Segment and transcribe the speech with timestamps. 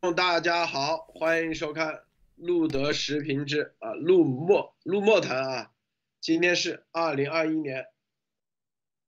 [0.00, 2.04] 大家好，欢迎收看
[2.36, 5.72] 路德时评之啊路莫路莫谈啊。
[6.20, 7.84] 今天是二零二一年，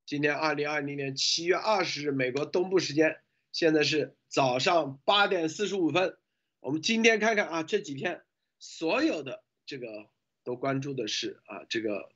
[0.05, 3.21] 今天二零二零年七月二十日，美国东部时间，
[3.53, 6.17] 现在是早上八点四十五分。
[6.59, 8.23] 我们今天看看啊，这几天
[8.59, 10.09] 所有的这个
[10.43, 12.11] 都关注的是啊，这个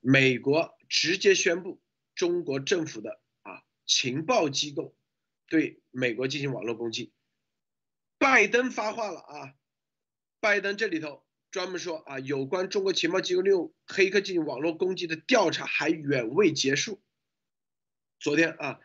[0.00, 1.78] 美国直接宣布
[2.14, 4.96] 中国政府的啊情报机构
[5.46, 7.12] 对美国进行网络攻击。
[8.18, 9.54] 拜登发话了啊！
[10.40, 17.00] 拜登这里头专门说啊，有关中国情报机构利用黑客进行网络攻击的调查还远未结束。
[18.18, 18.80] 昨天啊，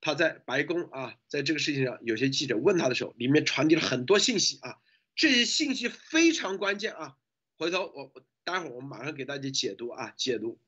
[0.00, 4.78] 他在白宫啊，在这个事情上，有些记者问他的时候，里面传递了很多信息啊，
[5.14, 7.16] 这些信息非常关键啊。
[7.56, 8.12] 回头我
[8.44, 10.60] 待会儿我马上给大家解读啊，解读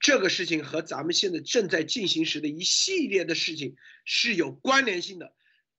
[0.00, 5.32] 这个事情和咱们现在正在进行时的一系列的事情是有关联性的。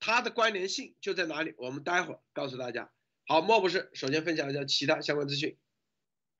[0.06, 1.54] 它的关联性就在哪里？
[1.56, 2.92] 我们待会儿告诉大家。
[3.26, 5.56] 好，莫博士首先分享一下其他相关资讯。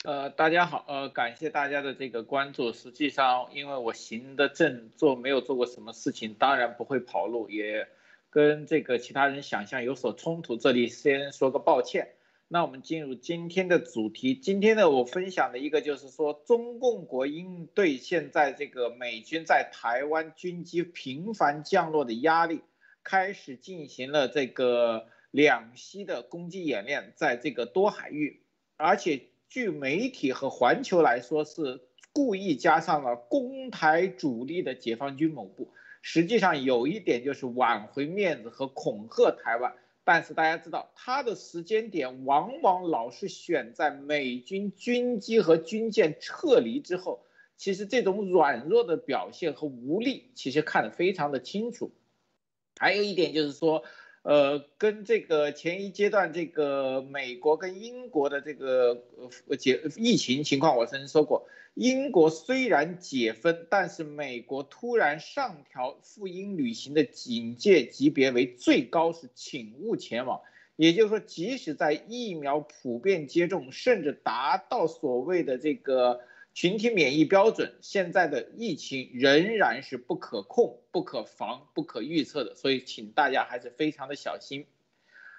[0.04, 2.74] 呃，大家好，呃，感谢大家的这个关注。
[2.74, 7.88] 实际上，因为我行得正，做没有做过什么事情，当然不会跑路，也
[8.30, 10.58] 跟这个其他人想象有所冲突。
[10.58, 12.16] 这里先说个抱歉。
[12.50, 14.36] 那我们进入今天的主题。
[14.36, 22.62] 今天呢，我分享的一个就是说，中共国应对现在这个美军在台湾军机频繁降落的压力。
[23.04, 28.42] 开始进行了这个两栖的攻击演练，在这个多海域，
[28.78, 31.82] 而且据媒体和环球来说是
[32.12, 35.70] 故意加上了攻台主力的解放军某部，
[36.02, 39.74] 实际上有一点就是挽回面子和恐吓台湾。
[40.06, 47.26] 但是大家知道，它的时间点往往老是选在美军军机和军舰撤离之后。
[47.56, 51.92] 其实这种软弱的表现和无力，其实看得非常的清楚。
[52.78, 53.84] 还有一点就是说，
[54.24, 59.04] 呃，跟这个前一阶段这个美国跟英国的这个
[59.48, 70.42] 呃解疫情情况，我曾经说过，英国虽然解封，但是美国突然上调赴英旅行的警戒级别为最高是请勿前往，
[70.76, 76.20] 也就是说，即使在疫苗普遍接种，甚至达到所谓的这个。
[76.54, 84.68] 群体免疫标准，现在的疫情仍然是不可控、不可防、不可预测的，所以请大家还是非常的小心。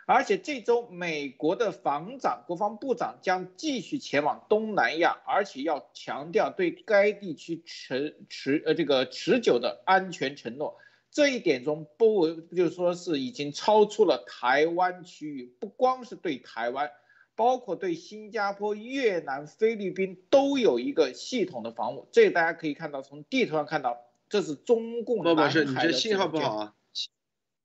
[0.06, 10.76] 而且这周美国的防长、国防部长将继续前往东南亚，而且要强调对该地区持持呃这个持久的安全承诺。
[11.10, 16.90] 这一点中不就说是已经超出了台湾区域，不光是对台湾。
[17.36, 25.64] 包括对新加坡、越南、菲律宾都有一个系统的防务，这大家可以看到，从地图上看到，这是中共南海的。
[25.64, 26.74] 你这信号不好啊。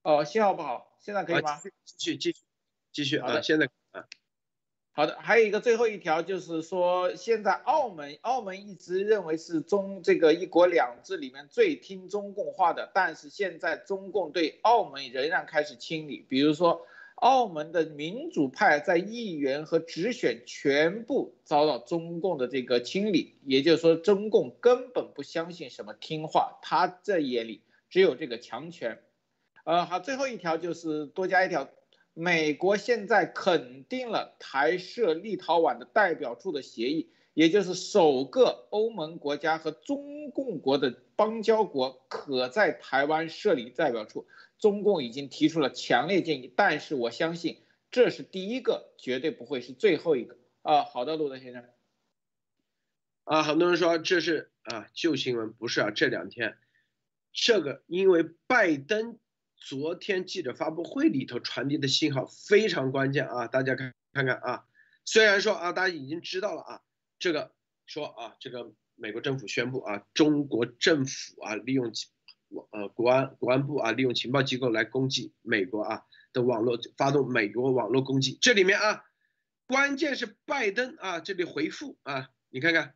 [0.01, 1.61] 哦，信号不好，现在可以吗？
[1.85, 2.37] 继续继续
[2.91, 3.41] 继续啊！
[3.41, 4.07] 现在啊，
[4.91, 16.87] 好的，还有一个最后一条就是说，现在澳门澳门一直认为是中这个一国两制里面最听中共话的，但是现在中共对澳门仍然开始清理，比如说。
[17.19, 28.99] 澳门的民主派在议员和直选全部遭到中共的这个清理，也就是说，中共根本不相信什么听话，他这眼里只有这个强权。
[29.65, 31.69] 呃，好，最后一条就是多加一条，
[32.13, 44.25] 美国现在肯定了台设立陶宛的代表处的协议，也就是首个欧盟国家和中共国的邦交国可在台湾设立代表处。
[44.59, 50.83] 中共已经提出了强烈建议，但是我相信这是第一个，绝对不会是最后一个啊。
[50.83, 51.63] 好的，路德先生。
[53.23, 55.91] 啊，很多人说这是啊旧新闻，不是啊。
[55.91, 56.57] 这两天，
[57.31, 59.17] 这个因为拜登
[59.55, 64.65] 昨天记者发布会里头传递的信号非常关键啊，大家看看看啊。
[65.05, 66.81] 虽然说啊，大家已经知道了啊，
[67.17, 67.53] 这个
[67.85, 71.93] 说啊，这个美国政府宣布啊，中国政府啊利用。
[72.71, 78.37] 呃，国安国安部啊，利用情报机构来攻击美国啊的网络，发动美国网络攻击。
[78.41, 79.03] 这里面啊，
[79.67, 82.95] 关键是拜登啊，这里回复啊，你看看，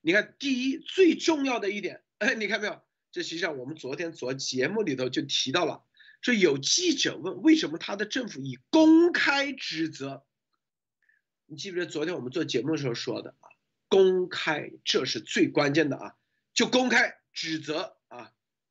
[0.00, 2.80] 你看第一最重要的一点，哎，你看没有？
[3.10, 5.84] 这实际上我们昨天做节目里头就提到了，
[6.20, 10.24] 说有记者问为什么他的政府以公开指责？
[11.46, 13.50] 你记不记得昨天我们做节目的时候说的啊？
[13.88, 16.14] 公开这是最关键的啊，
[16.54, 17.96] 就公开指责。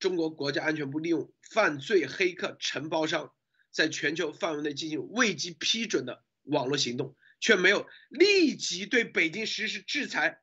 [0.01, 3.33] 中国国家安全部利用犯罪黑客承包商，
[3.69, 10.41] 在全球范围内进行未经批准的网络行动，却没有立即对北京实施制裁，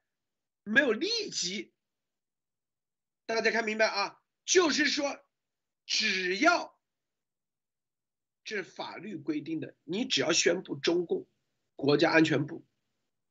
[0.63, 1.73] 没有立即。
[3.27, 4.21] 大家看明白啊？
[4.45, 5.19] 就是说，
[5.85, 6.79] 只要
[8.45, 11.27] 这是法律规定的，你只要宣布中共
[11.75, 12.65] 国家安全部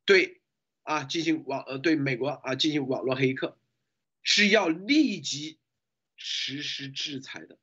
[0.04, 0.42] 对
[0.84, 3.58] 啊进行网呃对美国啊进行网络黑客，
[4.22, 5.58] 是要立即
[6.18, 7.58] 实施制裁的。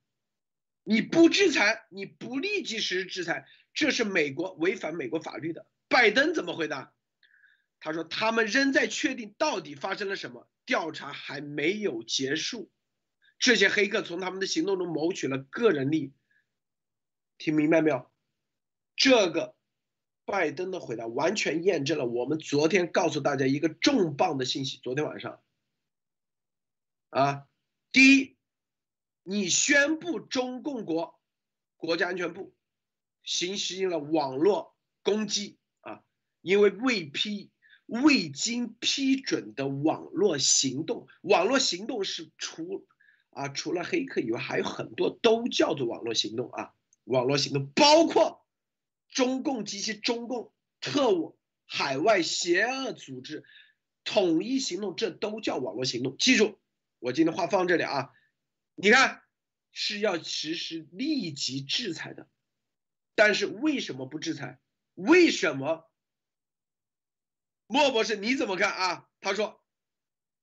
[0.83, 5.67] 你不制裁，你不立即实施制裁，这是美国违反美国法律的。
[5.89, 6.95] 拜登怎么回答？
[7.81, 12.71] 他说他们仍在确定到底发生了什么，调查还没有结束。
[13.39, 16.12] 这些黑客从他们的行动中谋取了个人利益。
[17.39, 18.11] 听明白没有？
[18.97, 19.56] 这个
[20.25, 24.79] 拜登的回答完全验证了我们昨天告诉大家一个重磅的信息。
[24.83, 25.43] 昨天晚上，
[27.11, 27.47] 啊，
[27.91, 28.34] 第一。
[29.26, 31.19] 你宣布中共国
[31.76, 32.55] 国家安全部
[33.23, 36.03] 行使了网络攻击啊，
[36.43, 37.50] 因为未批
[37.87, 42.87] 未经批准的网络行动，网络行动是除
[43.31, 46.75] 啊除了黑客以外，还有很多都叫做网络行动啊，
[47.05, 48.44] 网络行动包括
[49.09, 53.43] 中共及其中共特务、海外邪恶组织
[54.05, 56.15] 统一行动，这都叫网络行动。
[56.19, 56.59] 记住，
[56.99, 58.11] 我今天话放这里啊。
[58.75, 59.23] 你看，
[59.73, 62.29] 是要实施立即制裁的，
[63.15, 64.61] 但是为什么不制裁？
[64.94, 65.91] 为什么？
[67.67, 69.09] 莫博士你怎么看啊？
[69.21, 69.65] 他说，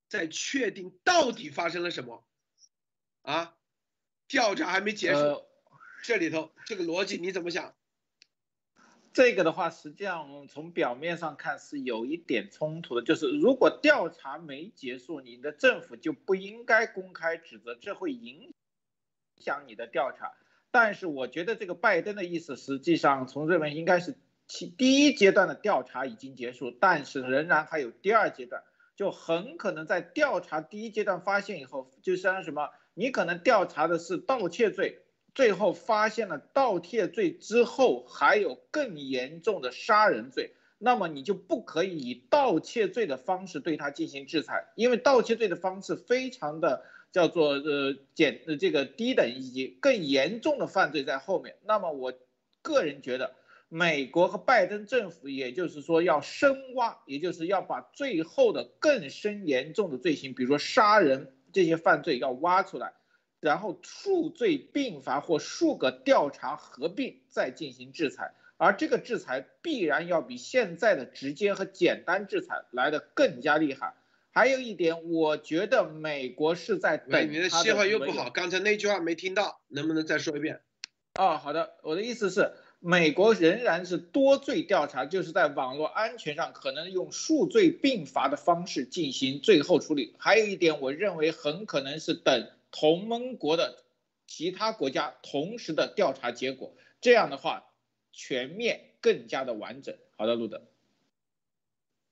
[0.09, 2.27] 在确定到底发生了什么，
[3.21, 3.57] 啊，
[4.27, 5.45] 调查还没结束，
[6.03, 7.77] 这里头这个逻辑你怎么想？
[9.13, 18.53] 这个的话，实际上从表面上看是有一点冲突的，就是如果调查没结束，你的政府就不应该公开指责，这会影
[19.37, 20.31] 响你的调查。
[20.71, 24.15] 但是我觉得这个拜登的意思，实际上从认为应该是
[24.47, 28.63] 其第一阶段的调查已经结束，但是仍然还有第二阶段，
[28.95, 34.99] 就很可能在调查第一阶段发现以后，就像什么，你可能调查的是盗窃罪。
[35.33, 51.55] 最后发现了盗窃罪之后，还有更严重的杀人罪，那么你就不可以以盗窃罪的方式对他进行制裁，因为盗窃罪的方式非常的叫做呃简呃这个低等一级，更严重的犯罪在后面。
[51.65, 52.13] 那么我
[52.61, 53.33] 个人觉得，
[53.69, 62.93] 美国和拜登政府，也就是说要深挖，也就是要把最后的更深严重的罪行，比如说杀人这些犯罪要挖出来。
[63.41, 73.95] 然后数罪并罚或数个调查合并再进行制裁，而这个制裁必然要比现在的直接和简单制裁来的更加厉害。
[74.31, 77.29] 还有一点，我觉得美国是在等。
[77.29, 80.61] 你的信号又不好，刚才那句话没听到，能不能再说一遍？
[81.19, 90.15] 哦，好的，我的意思是，美国仍然是多罪调查，就是在网络安全上可能用数罪并罚的方式进行最后处理。
[90.17, 92.47] 还有一点，我认为很可能是等。
[92.71, 93.83] 同盟国的
[94.25, 97.65] 其他国家同时的调查结果，这样的话
[98.11, 99.97] 全面更加的完整。
[100.17, 100.71] 好的，路德。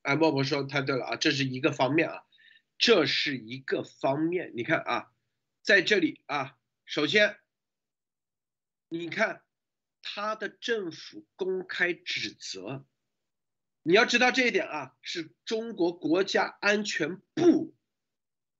[0.01, 2.25] 哎，莫博说太对了啊，这是一个方面啊，
[2.77, 4.53] 这是一个方面。
[4.55, 5.11] 你看啊，
[5.61, 7.37] 在这里啊，首先，
[8.87, 9.43] 你看
[10.01, 12.85] 他的政府公开指责，
[13.83, 17.75] 你要知道这一点啊，是中国国家安全部。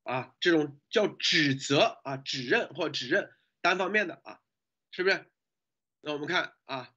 [0.09, 4.41] 啊，这种叫指责啊，指认或指认单方面的啊，
[4.89, 5.29] 是不是？
[6.01, 6.95] 那我们看啊，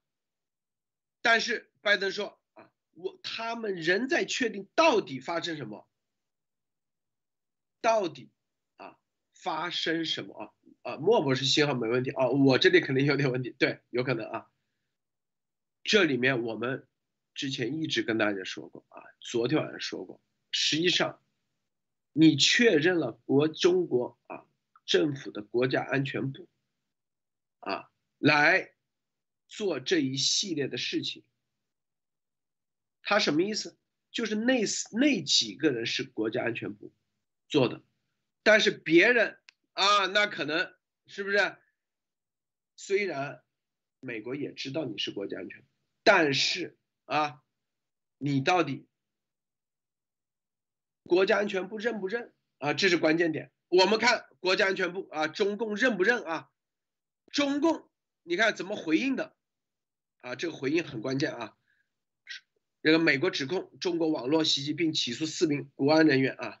[1.21, 5.87] 但是拜登说啊，我他们仍在确定到底发生什么，
[7.81, 8.31] 到底
[8.77, 8.97] 啊
[9.35, 10.49] 发生什么啊
[10.81, 14.49] 啊，莫博士信号没问题啊，我这里肯定有点问题，对，有可能啊。
[15.83, 16.87] 这里面我们
[17.35, 21.22] 之前一直跟大家说过啊，昨天晚上说过，实际上。
[22.13, 24.45] 你确认了国中国啊
[24.85, 26.47] 政府的国家安全部
[27.59, 28.73] 啊来
[29.47, 31.23] 做这一系列的事情，
[33.01, 33.77] 他什么意思？
[34.11, 36.93] 就是那那几个人是国家安全部
[37.49, 37.81] 做的，
[38.43, 39.39] 但是别人
[39.73, 40.73] 啊那可能
[41.07, 41.57] 是不是？
[42.75, 43.43] 虽然
[43.99, 45.63] 美国也知道你是国家安全，
[46.03, 47.43] 但是啊
[48.17, 48.85] 你到底？
[51.03, 52.73] 国家安全部认不认啊？
[52.73, 53.51] 这是关键点。
[53.69, 56.49] 我们看国家安全部啊，中共认不认啊？
[57.31, 57.89] 中共
[58.23, 59.35] 你看怎么回应的
[60.21, 60.35] 啊？
[60.35, 61.55] 这个回应很关键啊。
[62.81, 66.59] 这个美国指控中国网络袭击并起诉四名国安人员啊。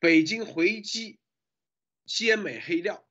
[0.00, 1.18] 北京回击
[2.06, 3.04] 歼美黑料。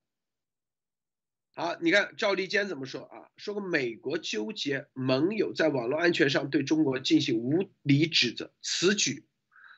[1.53, 3.31] 好，你看赵立坚怎么说啊？
[3.35, 9.25] 说个美国纠结盟友在网络安全上对中国进行无理指责，此举。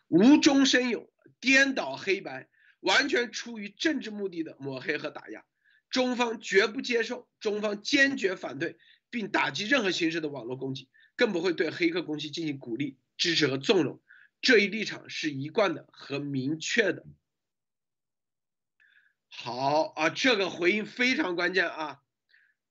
[0.10, 2.50] 无中生有，颠倒黑白，
[2.82, 5.46] 完全出于政治目的的抹黑和打压，
[5.90, 8.78] 中方绝不接受，中方坚决反对，
[9.10, 14.02] 并打击任何形式的网络攻击，更不会对黑客攻击进行鼓励、支持和纵容。
[14.42, 17.06] 这一立场是一贯的和明确的。
[19.28, 22.00] 好啊，这个回应非常关键啊！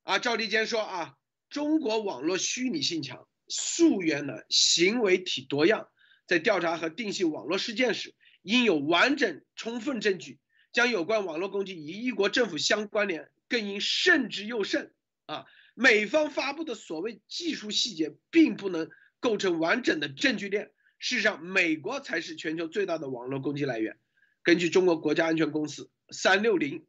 [0.02, 1.16] 啊，赵立坚说啊，
[1.50, 5.88] 中国网络虚拟性强，溯源的行为体多样，
[6.28, 10.38] 在调查和定性网络事件时，应有完整充分证据，
[10.72, 14.92] 将有关网络攻击与一国政府相关联，更应慎之又慎
[15.24, 15.46] 啊！
[15.74, 20.70] 美方发布的所谓技术细节，并不能构成完整的证据链。
[20.98, 23.96] 事实上，美国才是全球最大的网络攻击来源。
[24.42, 26.84] 根据中国国家安全公司三六零，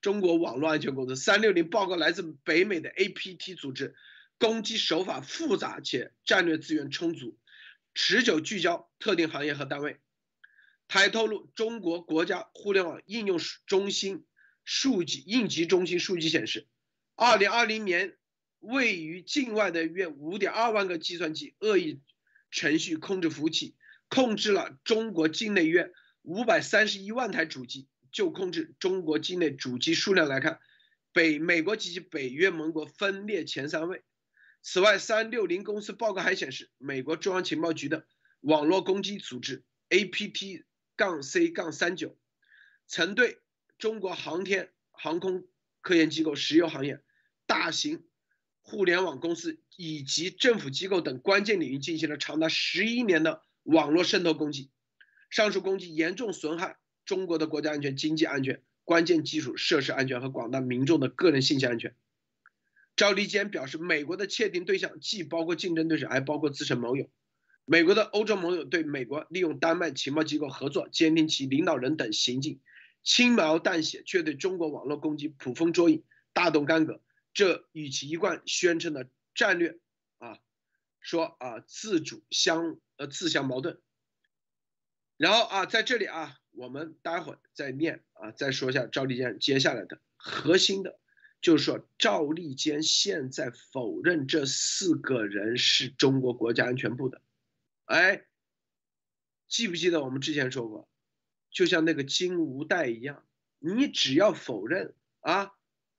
[0.00, 3.94] 中国网络安全公司三六零报告，来自北美的 APT 组织，
[4.38, 7.36] 攻击手法复杂且战略资源充足，
[7.96, 9.98] 持久聚焦特定行业和单位。
[10.86, 14.26] 他还透露，中国国家互联网应用中心
[14.66, 16.68] 数据应急中心数据显示，
[17.14, 18.14] 二零二零年，
[18.60, 22.02] 位于境外的约五点二万个计算机恶意。
[22.50, 23.74] 程序控制服务器
[24.08, 27.88] 控制了中国境内约五百三十一万台主机。
[28.12, 30.60] 就控制中国境内主机数量来看，
[31.12, 34.02] 北美国及其北约盟国分列前三位。
[34.68, 38.04] 此外，三六零公司报告还显示，美国中央情报局的
[38.40, 40.64] 网络攻击组织 APT-
[40.96, 42.18] 杠 C- 杠三九，
[42.88, 43.38] 曾对
[43.78, 45.46] 中国航天航空
[45.82, 47.00] 科研机构、石油行业、
[47.46, 48.02] 大型。
[48.60, 54.72] 互联网公司以及政府机构等关键领域进行了长达十一年的网络渗透攻击，
[55.30, 61.94] 上述攻击严重损害中国的国家安全、经济安全、关键基础设施安全和广大民众的个人信息安全。
[62.96, 67.10] 赵立坚表示，美国的窃听对象既包括竞争对手，还包括自身盟友。
[67.66, 72.60] 美国的欧洲盟友对美国利用丹麦情报机构合作监听其领导人等行径，
[73.02, 77.02] 轻描淡写，却对中国网络攻击捕风捉影，大动干戈。
[77.34, 79.78] 这与其一贯宣称的战略
[80.18, 80.38] 啊，
[81.00, 83.78] 说啊自主相呃自相矛盾。
[85.18, 90.98] 然后啊，在这里啊，我们待会儿再念啊，再说一下赵立坚接下来的核心的，
[91.46, 97.22] 就是说赵立坚现在否认这四个人是中国国家安全部的。
[97.84, 98.26] 哎，
[99.46, 100.88] 记不记得我们之前说过，
[101.52, 103.24] 就像那个金无代一样，
[103.60, 105.52] 你只要否认啊。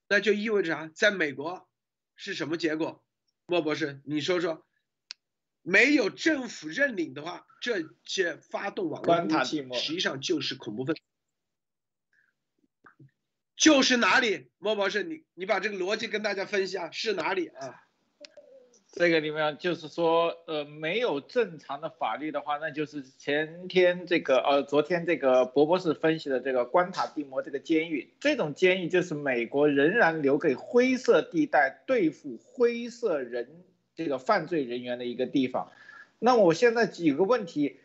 [0.09, 0.91] 那就意味着啥？
[0.93, 1.69] 在美国
[2.17, 3.01] 是什么结果？
[3.45, 4.65] 莫博士，你说说。
[5.61, 11.01] 没有政府认领的话，这些发动网络攻击实际上就是恐怖分子。
[13.57, 14.47] 就是哪里？
[14.59, 17.83] 莫博士，你你把这个逻辑跟大家分析啊，是哪里啊？
[18.93, 33.63] 这个里面就是说，呃，没有正常的法律的话，那就是前天这个，呃，昨天这个博博士分析的这个关塔蒂摩这个监狱，这种监狱就是美国仍然留给灰色地带对付灰色人
[33.95, 35.71] 这个犯罪人员的一个地方。
[36.19, 37.79] 那我现在几个问题，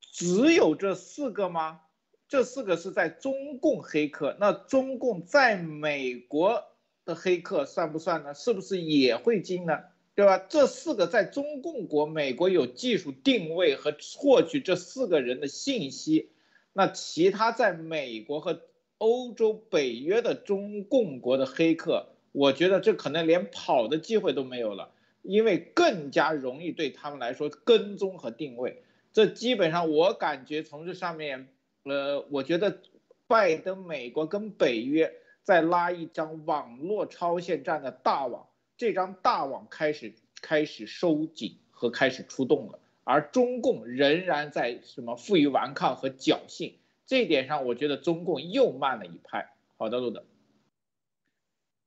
[0.00, 1.82] 只有这四个吗？
[2.28, 6.64] 这四个是在中共黑客，那中共在美国
[7.04, 8.34] 的黑客算不算呢？
[8.34, 9.78] 是不是也会进呢？
[10.14, 10.38] 对吧？
[10.38, 16.30] 这四个在中共国，美国有技术定位和获取这四个人的信息，
[16.72, 18.62] 那其他在美国和
[18.98, 24.90] 欧洲、北约的中共国的黑客，我觉得这可能连跑的机会都没有了，
[25.22, 28.82] 因为更加容易对他们来说跟踪和定位。
[29.12, 31.48] 这基本上我感觉从这上面，
[31.86, 32.82] 呃，我觉得
[33.28, 35.14] 拜登美国跟北约
[35.44, 38.48] 在拉一张网络超限战的大网。
[38.76, 40.12] 这张大网开始
[40.42, 46.76] 开始收紧和开始出动了，而中共仍然在什么负隅顽抗和侥幸，
[47.06, 49.54] 这点上我觉得中共又慢了一拍。
[49.76, 50.26] 好的，路德。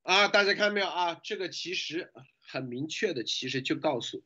[0.03, 1.19] 啊，大家看到没有啊？
[1.21, 4.23] 这个其实很明确的，其实就告诉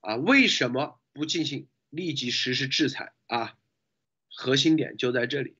[0.00, 3.56] 啊，为什么不进行立即实施制裁啊？
[4.34, 5.56] 核心点就在这里。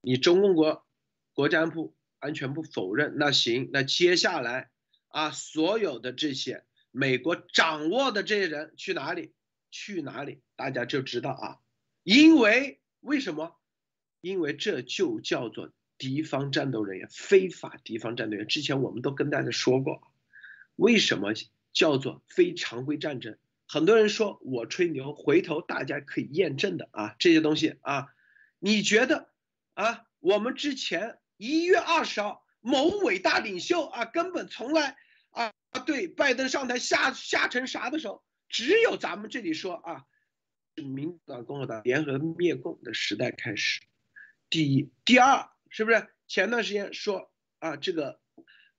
[0.00, 0.84] 你中共国
[1.32, 4.70] 国家安部安全部否认，那行，那接下来。
[5.08, 9.32] 啊，所有的这些美国掌握的这些人去哪里？
[9.70, 10.40] 去哪里？
[10.56, 11.58] 大家就知道啊。
[12.02, 13.56] 因为为什么？
[14.20, 18.48] 因为这就叫做敌方战斗人员，非法敌方战斗员。
[18.48, 20.02] 之前我们都跟大家说过，
[20.74, 21.32] 为什么
[21.72, 23.38] 叫做非常规战争？
[23.66, 28.08] 很多人说我吹牛，回头大家可以验证的啊，这些东西啊，
[28.58, 29.30] 你觉得
[29.74, 30.04] 啊？
[30.20, 34.96] 我们之前一月二十号，某伟大领袖啊，根本从来。
[35.30, 35.52] 啊
[35.84, 40.04] 对，拜登上台吓吓成啥的时候，只有咱们这里说啊，
[40.76, 43.80] 民主党、共和党联合灭共的时代开始。
[44.48, 48.20] 第一，第二，是不是前段时间说啊，这个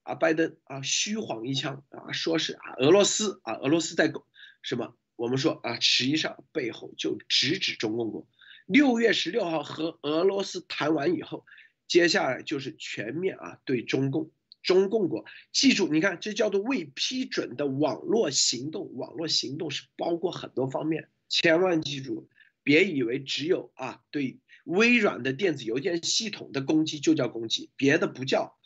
[0.04, 4.25] 啊，拜登啊虚晃一枪啊，说是啊俄罗斯啊俄罗斯在搞
[4.66, 4.96] 什么？
[5.14, 8.26] 我们说啊，实际上背后就直指中共国。
[8.66, 11.46] 六月十六号和俄罗斯谈完以后，
[11.86, 14.32] 接下来就是全面啊对中共
[14.64, 15.24] 中共国。
[15.52, 22.28] 记住，你看这叫做未批准的网络行动，网络行动是包括很多方面，千万记住，
[22.64, 28.58] 别以为只有啊对微软的电子邮件系统的攻击就叫攻击，别的不叫，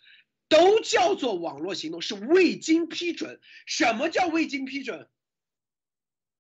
[0.49, 3.39] 都叫做网络行动，是未经批准。
[3.67, 5.07] 什么叫未经批准？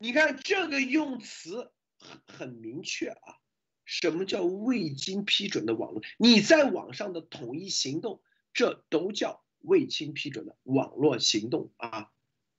[0.03, 3.37] 你看这个用词很很明确啊，
[3.85, 6.03] 什么叫未经批准的网络？
[6.17, 8.23] 你在网上的统一行动，
[8.55, 12.11] 这都叫未经批准的网络行动啊，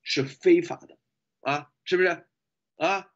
[0.03, 0.99] 是非法的
[1.39, 2.27] 啊，是不是？
[2.75, 3.11] 啊，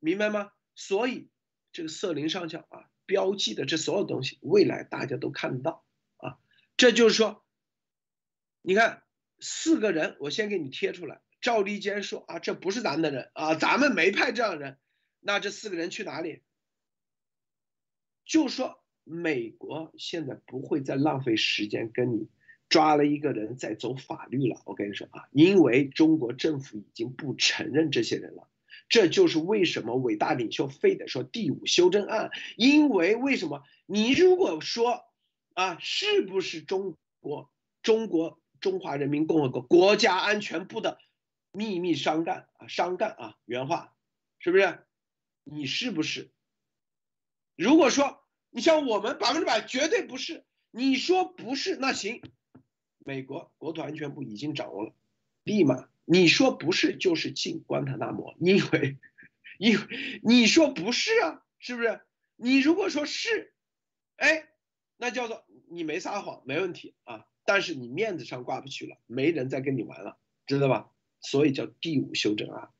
[0.00, 0.50] 明白吗？
[0.74, 1.30] 所以
[1.70, 5.84] 这个色林上校啊，标记的这所有东西，未来大家都看得到
[6.16, 6.38] 啊。
[6.76, 7.46] 这就是说，
[8.60, 9.04] 你看
[9.38, 11.20] 四个人，我先给你贴出来。
[11.48, 14.76] 赵立坚说：“啊，这不是咱们的人啊，咱们没派这样的人。
[15.18, 16.42] 那这四个人去哪里？
[18.26, 22.28] 就说美国现在不会再浪费时间跟你
[22.68, 24.60] 抓了一个人在走法律了。
[24.66, 28.46] 我跟你说啊，因为中国政府已经不承认这些人了。
[28.90, 32.30] 这就是为什么伟大领袖非得说第五修正案。
[32.58, 33.62] 因为为什么？
[33.86, 35.06] 你如果说
[35.54, 37.50] 啊，是不是中国
[37.82, 40.98] 中国中华人民共和国国家安全部的？”
[41.58, 43.92] 秘密商干啊，商干啊，原话
[44.38, 44.86] 是不是？
[45.42, 46.30] 你是不是？
[47.56, 52.22] 如果说你像我们百分之百绝对不是，你说不是那行，
[53.00, 54.94] 美国国土安全部已经掌握了，
[55.42, 58.96] 立马你说不是就是进关塔那摩，因为
[59.58, 62.00] 因为你说不是啊，是不是？
[62.36, 63.52] 你如果说是，
[64.14, 64.48] 哎，
[64.96, 70.92] 那叫做你没撒谎，没问题啊，但是你面子上挂不去了，没人再跟你玩了，知道吧？
[71.20, 72.70] 所以叫第五修正案，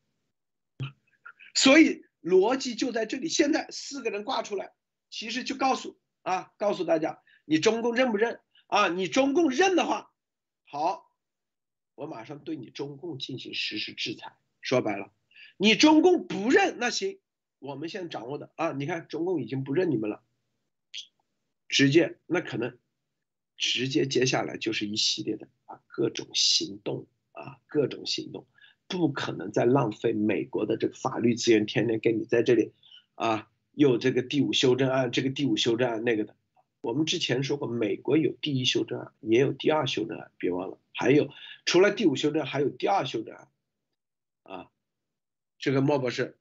[1.55, 3.29] 所以逻辑就在这里。
[3.29, 4.73] 现在四个人挂出来，
[5.11, 8.89] 其实就告诉啊，告诉大家，你中共认不认啊？
[8.89, 10.13] 你中共认的话，
[10.65, 11.11] 好，
[11.95, 14.37] 我马上对你中共进行实施制裁。
[14.61, 15.13] 说白了，
[15.57, 17.21] 你中共不认那行，
[17.59, 20.23] 我们现在掌握的啊，你看中共已经不认你们了，
[21.69, 22.79] 直接那可能
[23.57, 27.07] 直接接下来就是一系列的啊各种行动。
[27.67, 28.47] 各种行动，
[28.87, 32.73] 不可能再浪费美国的这个法律资源，天天跟你在这里，
[33.15, 36.37] 啊，有这个第五修正案，这个第五修正案那个的。
[36.81, 41.31] 我们之前说过，美国有第一修正案，也有第二修正案，别忘了，还有
[41.65, 43.49] 除了第五修正，还有第二修正案。
[44.43, 44.71] 啊，
[45.59, 46.37] 这个莫博士，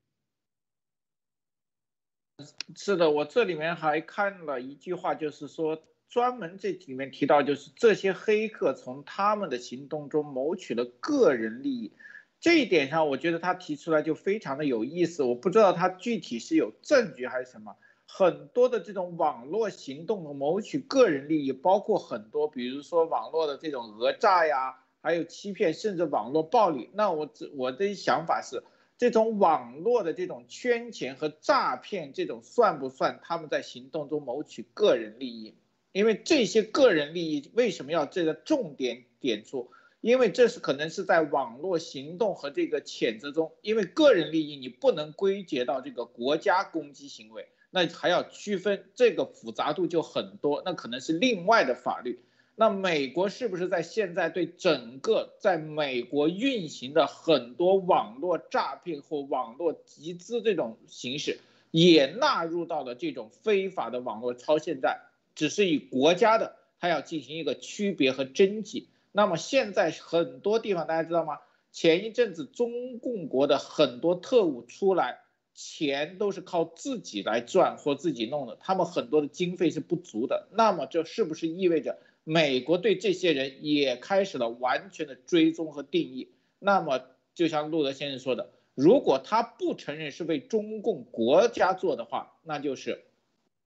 [2.76, 5.84] 是的，我这里面还看了一句话，就是说。
[6.10, 11.92] 专门这里面提到，就是这些黑客从他们的行动中谋取了个人利益，
[12.40, 15.24] 这一点上，我觉得他提出来就非常的有意思。
[15.24, 17.76] 我不知道他具体是有证据还是什么。
[18.10, 26.90] 很多的这种网络行动谋取个人利益，包括很多，比如说网络的这种讹诈呀，还有欺骗，甚至网络暴力。
[26.94, 28.64] 那我这我的想法是，
[28.98, 35.56] 这种网络的这种圈钱和诈骗，这种算不算他们在行动中谋取个人利益？
[35.98, 39.72] 因为这些个人利益为什么要这个重点点出？
[40.00, 52.20] 因为这是可能是在网络行动和这个谴责中，因为个人利益你不能归结到这个国家攻击行为，那还要区分，这个复杂度就很多，那可能是另外的法律。
[52.54, 61.40] 那美国是不是在现在对整个在美国运行的很多网络诈骗或网络集资这种形式，
[61.72, 65.02] 也纳入到了这种非法的网络超限战？
[65.38, 68.90] 只是以国家的，它要进行一个区别和征集。
[69.12, 71.38] 那么现在很多地方大家知道吗？
[71.72, 75.20] 前一阵子中共国的很多特务出来，
[75.54, 80.48] 钱都是靠自己来赚或自己弄的，他们很多的经费是不足的。
[80.54, 86.32] 那么这是不是意味着美国对这些人也开始了完全的追踪和定义？
[86.58, 87.04] 那么
[87.36, 93.04] 就像路德先生说的，如果他不承认是为中共国家做的话，那就是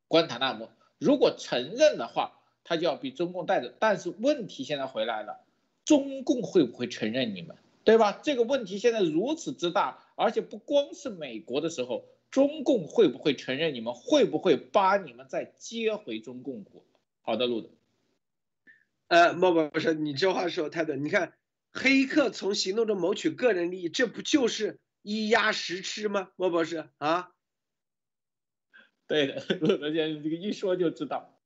[0.10, 0.70] 关塔那摩。
[1.02, 3.74] 如果承认的话，他就要被中共带走。
[3.80, 5.40] 但是问题现在回来了，
[5.84, 8.20] 中共会不会承认你们，对吧？
[8.22, 13.96] 这个问题现在如此之大，而且不光是美国的时候，中共会不会承认你们？
[13.96, 16.84] 会不会把你们再接回中共国？
[17.24, 17.70] 好的，路的。
[19.08, 20.98] 呃，莫博士，你这话说的太对。
[20.98, 21.34] 你看，
[21.74, 26.30] 黑客从行动中谋取个人利益，这不就是一鸭十吃吗？
[26.36, 27.32] 莫博士啊。
[29.12, 31.38] 对的， 陆德先生这个一说就知道，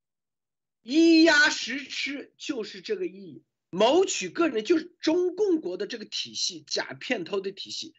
[0.84, 3.44] 一压十吃就是这个意义。
[3.72, 7.96] 谋取个人就是中共国的这个体系，假骗偷的体系，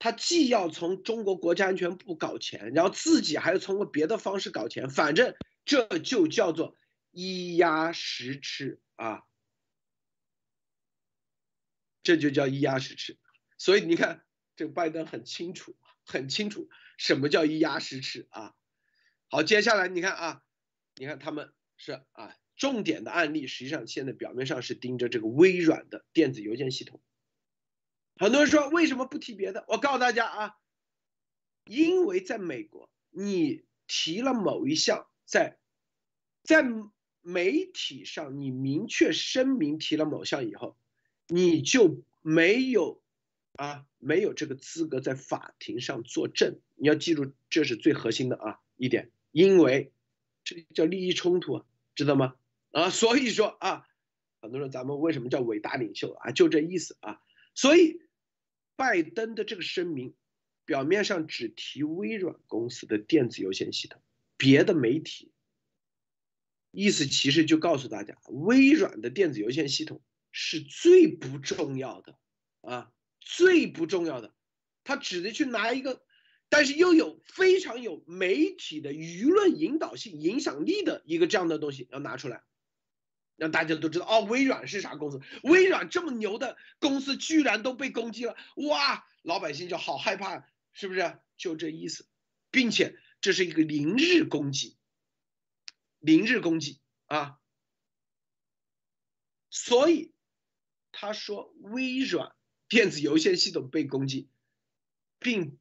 [0.00, 6.76] 他既要从中国国家安全部搞钱，然后自己还要通过别的方式搞钱，反正这就叫做
[7.12, 9.22] 一压十吃啊，
[12.02, 13.16] 这就叫一压十吃。
[13.56, 18.56] 所以你看，这个拜登很清楚，很清楚什么叫一压十吃啊。
[19.36, 20.42] 好，接下来你看啊，
[20.94, 22.34] 你看他们是啊。
[22.56, 27.02] 重点的案例实际上现在表面上是盯着这个微软的电子邮件系统。
[28.16, 29.66] 很多人说为什么不提别的？
[29.68, 30.56] 我告诉大家啊，
[31.66, 35.58] 因为在美国，你提了某一项，在
[36.42, 36.64] 在
[37.20, 40.78] 媒体上你明确声明提了某项以后，
[41.26, 43.02] 你就没有
[43.52, 46.58] 啊没有这个资格在法庭上作证。
[46.74, 49.92] 你要记住，这是最核心的啊一点，因为
[50.44, 52.36] 这个叫利益冲突啊，知道吗？
[52.70, 53.86] 啊，所以说啊，
[54.40, 56.30] 很多人咱们为什么叫伟大领袖啊？
[56.30, 57.20] 就这意思啊。
[57.54, 58.00] 所以，
[58.76, 60.14] 拜登的这个声明，
[60.64, 64.00] 表面上只提微软公司的电子邮件系统，
[64.38, 65.34] 别的媒体，
[66.70, 70.00] 意思其实就告诉大家，微软的电子邮件系统
[70.32, 72.18] 是最不重要的
[72.62, 74.34] 啊，最不重要的，
[74.82, 76.05] 他只能去拿一个，
[76.48, 82.42] 但是又有非常有媒体的舆论引导性、影响力的一个这样的东西要拿出来。
[83.36, 85.20] 让大家都知道哦，微软是啥公司？
[85.42, 89.06] 微软这么牛的公司居然都被攻击了，哇！
[89.20, 91.18] 老百姓就好害怕，是不是？
[91.36, 92.08] 就这意思，
[92.50, 94.78] 并且这是一个零日攻击，
[95.98, 97.38] 零日攻击啊！
[99.50, 100.14] 所以
[100.92, 102.34] 他说微软
[102.70, 104.30] 电子邮件系统被攻击，
[105.18, 105.58] 并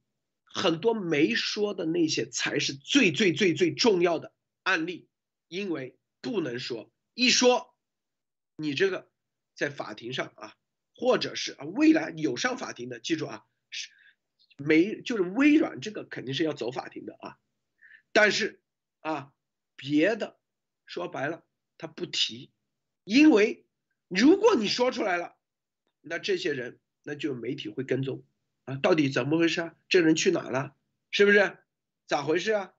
[0.57, 5.09] 很多没说的那些才是最最最最重要的案例，
[5.49, 6.93] 因为不能说。
[7.13, 7.75] 一说，
[8.55, 9.11] 你这个
[9.53, 10.55] 在法庭上啊，
[10.95, 13.89] 或者是啊未来有上法庭的，记住啊，是
[14.55, 17.37] 没就是微软这个肯定是要走法庭的啊，
[18.13, 18.61] 但是
[19.01, 19.33] 啊
[19.75, 20.39] 别的
[20.85, 21.45] 说白了
[21.77, 22.53] 他不提，
[23.03, 23.65] 因为
[24.07, 25.35] 如果你说出来了，
[25.99, 28.23] 那这些人那就媒体会跟踪
[28.65, 29.75] 啊，到底怎么回事啊？
[29.87, 30.75] 这人去哪了？
[31.11, 31.57] 是不是？
[32.07, 32.73] 咋回事啊？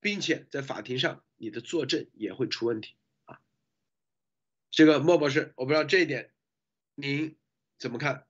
[0.00, 2.94] 并且在法庭上你的作证也会出问题
[3.24, 3.40] 啊。
[4.70, 6.30] 这个莫博士，我不知道这一点，
[6.94, 7.36] 您
[7.78, 8.26] 怎么看？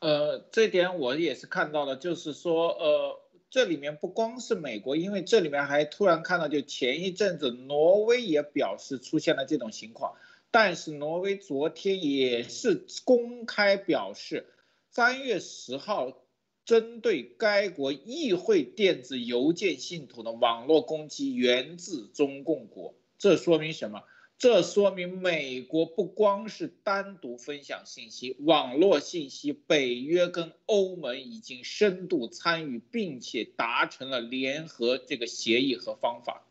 [0.00, 10.16] 呃，这点我也是看到了，就是说，呃，这里面不光是美国，因为这里面还突然看到，就前一阵子挪威也表示出现了这种情况，
[10.50, 14.46] 但是挪威昨天也是公开表示，
[14.92, 16.20] 三月十号
[16.64, 24.02] 针对该国议会电子邮件系统的网络攻击源自中共国，这说明什么？
[24.36, 36.44] 这说明美国不光是单独分享信息，网络信息，北约跟欧盟已经深度参与，并且达成了联合这个协议和方法。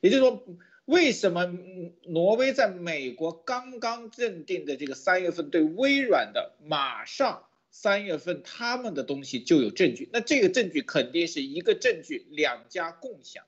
[0.00, 0.42] 也就是说，
[0.86, 1.44] 为什么
[2.04, 7.42] 挪威在美国刚刚认定的这个三月份对微软的，马上
[7.78, 10.08] 三月份他们的东西就有证据？
[10.10, 13.44] 那这个证据肯定是一个证据，两家共享。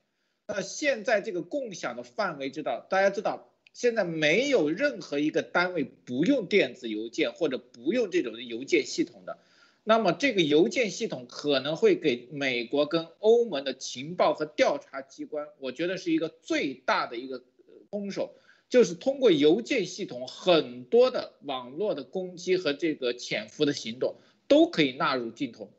[0.47, 3.51] 那现在这个共享的范围知道，大家知道。
[3.73, 9.39] 现在没有任何一个单位不用电子邮件或者不用这种邮件系统的，
[9.83, 17.43] 那么这个邮件系统可能会给美国跟欧盟的情报和调查机关，我觉得是一个最大的一个
[17.89, 18.35] 攻手，
[18.69, 24.15] 就是通过邮件系统很多的网络的攻击和这个潜伏的行动
[24.47, 25.73] 都可以纳入镜头，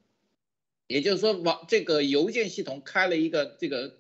[0.87, 3.99] 也就是说网这个邮件系统开了一个这个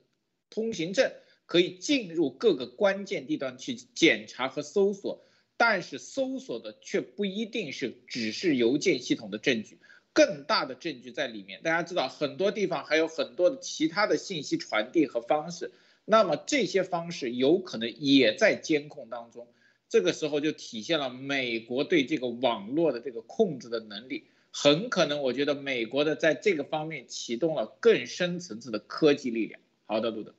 [0.50, 1.10] 通行证。
[1.46, 5.24] 可以进入各个关键地段去检查和搜索，
[5.56, 9.80] 但是搜索的却不一定是只是邮件系统的证据，
[10.12, 11.60] 更大的证据在里面。
[11.64, 15.72] 大家知道，很多地方还有很多的其他的信息传递和方式，
[16.10, 19.46] 那么这些方式有可能也在监控当中。
[19.88, 29.60] 这个时候就体现了美国对这个网络的这个控制的能力，很可能我觉得美国的在这个方面启动了更深层次的科技力量。
[29.86, 30.34] 好的，路德。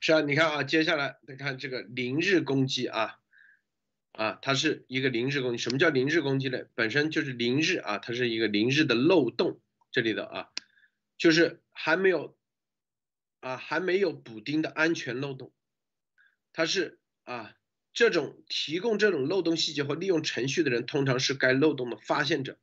[0.00, 3.18] 是啊，你看啊，接下来再看这个零日攻击啊，
[4.12, 5.56] 啊，它是一个零日攻击。
[5.56, 6.66] 什么叫零日攻击呢？
[6.74, 9.58] 本身就是零日啊，它是一个零日的漏洞。
[9.90, 10.50] 这里的啊，
[11.16, 12.36] 就是还没有
[13.44, 15.52] 啊，还没有补丁的安全漏洞。
[16.54, 17.54] 它是啊，
[17.92, 22.58] 这种提供这种漏洞细节或利用程序的人，通常是该漏洞的发现者。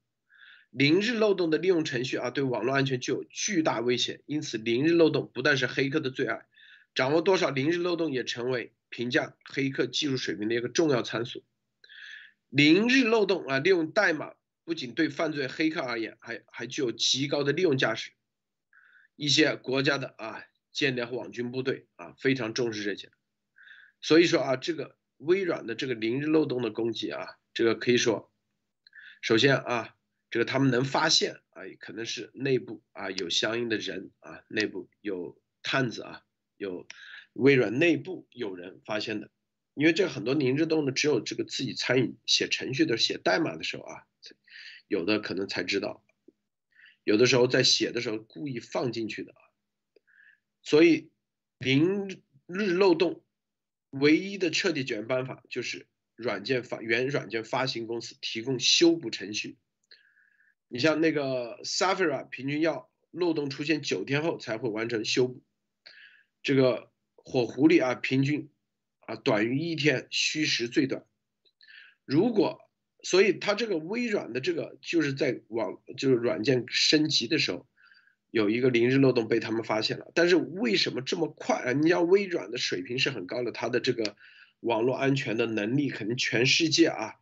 [0.72, 4.24] 零日漏洞的利用程序啊，对网络安全具有巨大威胁。
[4.26, 6.48] 因此，零日漏洞不但是黑客的最爱。
[6.96, 11.44] 掌握多少零日漏洞也成为评价黑客技术水平的一个重要参数。
[12.50, 18.14] 零日漏洞啊，利用代码不仅对犯罪黑客而言，还还具有极高的利用价值。
[19.16, 23.12] 一些国家的啊间谍和网军部队啊非常重视这些，
[24.02, 28.32] 所以说啊，这个微软的这个零日漏洞的攻击啊，这个可以说，
[29.22, 29.96] 首先啊，
[30.30, 36.24] 这个他们能发现啊，可能是内部啊有相应的人啊，内部有探子啊，
[36.58, 36.88] 有
[37.34, 39.30] 微软内部有人发现的。
[39.74, 44.04] 因为这很多零日洞呢，只有这个自己参与写程序的、写代码的时候啊，
[44.88, 46.04] 有的可能才知道，
[47.04, 49.51] 有的时候在写的时候故意放进去的啊。
[50.62, 51.10] 所以
[51.58, 52.08] 零
[52.48, 53.24] 日漏洞
[53.90, 59.58] 唯一的彻底解决办法就是软件发原软件发行公司提供修补程序。
[60.68, 65.42] 你像那个 Safari 平均要漏洞出现九天后才会完成修补，
[66.44, 68.50] 这个火狐狸啊平均。
[69.08, 71.04] 啊，短于一天，虚实最短。
[72.06, 72.60] 如果，
[73.02, 77.68] 所以它这个微软的这个就是在网就是软件升级的时候，
[78.32, 80.12] 有一个零日漏洞被他们发现了。
[80.16, 81.72] 但是为什么这么快啊？
[81.74, 84.16] 你要微软的水平是很高的，它的这个
[84.60, 87.14] 网络安全的能力肯定全世界啊，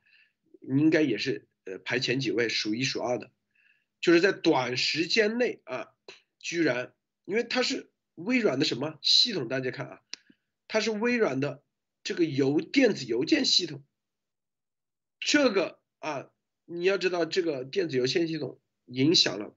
[0.62, 3.32] 应该也是呃排前几位，数一数二的。
[4.00, 5.90] 就是在短时间内啊，
[6.40, 6.94] 居然
[7.26, 9.50] 因为它是微软的什么系统？
[9.50, 10.02] 大家看啊，
[10.70, 11.62] 它是微软的。
[12.02, 13.84] 这个邮电子邮件系统，
[15.20, 16.32] 这个啊，
[16.66, 19.54] 你要知道这个电子邮件系统影响了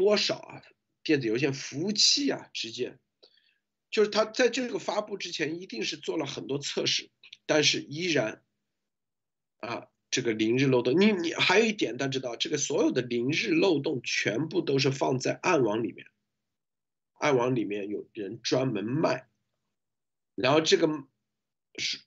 [0.00, 0.62] 多少啊？
[1.02, 2.98] 电子邮件服务器啊之间，
[3.90, 7.10] 就是它在这个发布之前一定是做了很多测试，
[7.44, 8.42] 但是依然
[9.58, 10.98] 啊，这个零日漏洞。
[10.98, 16.06] 你你还有一点，大家知道，这个所有的零日漏洞全部都是放在暗网里面，
[17.18, 19.28] 暗网里面有人专门卖，
[20.34, 20.88] 然后这个。
[21.78, 22.00] 是，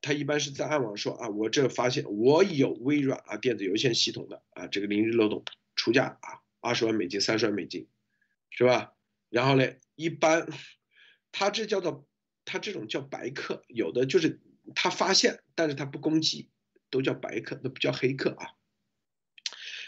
[0.00, 7.88] 他一般是在暗网说啊，我这发现我有微软啊电子邮件系统的啊这个零日漏洞出价啊二十万美金三十万美金，
[8.50, 8.94] 是吧？
[9.28, 10.48] 然后呢，一般
[11.32, 12.06] 他这叫做
[12.44, 14.40] 他这种叫白客，有的就是
[14.74, 16.50] 他发现，但是他不攻击，
[16.90, 18.52] 都叫白客，都不叫黑客啊。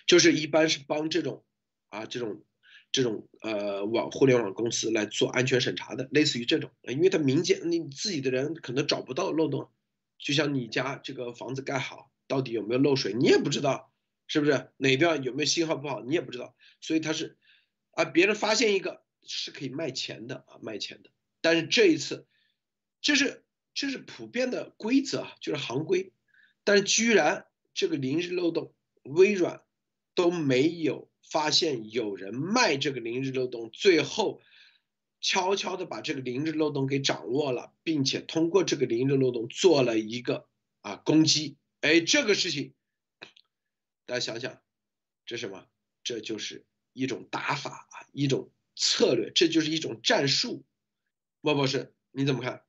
[0.06, 1.44] 就是一般是帮这种
[1.88, 2.44] 啊这种。
[2.92, 9.70] 这种呃网互联网公司来做安全审查的，类似于这种，因为他民间你自己的人可能找不到漏洞，
[10.18, 13.89] 就像你家这个房子盖好，到底有没有漏水，你也不知道，
[14.30, 17.36] 是不是哪段有没有信号不好，你也不知道，所以他是
[17.90, 22.26] 啊，别人发现一个是可以卖钱的啊，卖钱的，但是这一次，
[23.02, 26.12] 这是这是普遍的规则啊，就是行规，
[26.64, 29.62] 但是居然这个临时漏洞，微软
[30.14, 31.10] 都没有。
[31.22, 34.40] 发现有人卖这个零日漏洞，最后
[35.20, 40.48] 悄悄的把这个零日漏洞给掌握了，并且通过这个零日漏洞做了一个
[40.80, 41.56] 啊攻击。
[41.82, 42.74] 哎，这个事情
[44.10, 44.60] 大家想想，
[45.24, 45.66] 这什么？
[46.02, 50.64] 这就是一种打法啊，一种策略，这就是一种战术。
[51.40, 52.64] 莫博士，你怎么看？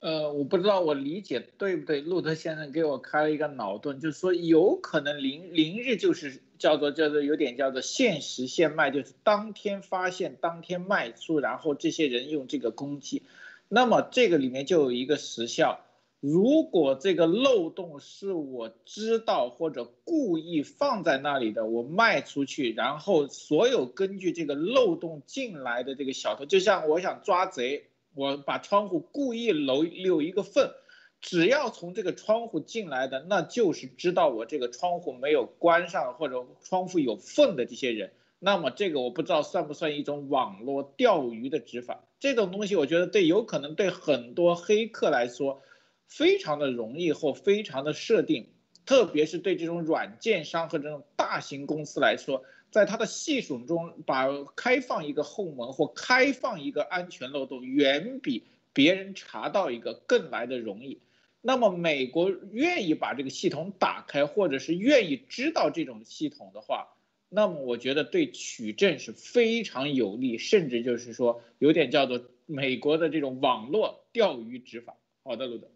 [0.00, 2.00] 呃，我不知道我理解对不对。
[2.00, 13.22] 路德先生给我开了一个脑洞，就是说有可能零零日就是叫做叫做有点叫做限时限卖，就是当天发现当天卖出，然后这些人用这个攻击。
[13.68, 15.84] 那么这个里面就有一个时效，
[16.20, 27.84] 如果这个漏洞是我知道或者故意放在那里的，我卖出去，然后所有根据这个漏洞进来的这个小偷，就像我想抓贼。
[28.14, 30.72] 我把窗户故意留留一个缝，
[31.20, 38.10] 只要从这个窗户进来的，那就是知道我这个窗户没有关上或者窗户有缝的这些人。
[38.40, 42.02] 那么这个我不知道算不算一种网络钓鱼的执法？
[42.18, 45.60] 这种东西我觉得对，有可能对很多黑客来说，
[46.08, 48.48] 非常的容易或非常的设定，
[48.84, 52.42] 特别是对这种软件商和这种大型公司来说。
[52.70, 58.44] 在它的系统中，把开放一个后门或开放一个安全漏洞，远比
[58.74, 61.00] 别人查到一个更来的容易。
[61.40, 66.88] 那么，美国愿意把这个系统打开，或者是愿意知道这种系统的话，
[67.30, 74.94] 那么我觉得对取证是非常有利，甚至就是说有点叫做美国的这种网络钓鱼执法。
[75.22, 75.70] 好的，路德。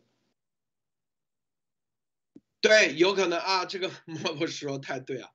[2.62, 5.34] 对，有可能啊，这个莫博士说太对了。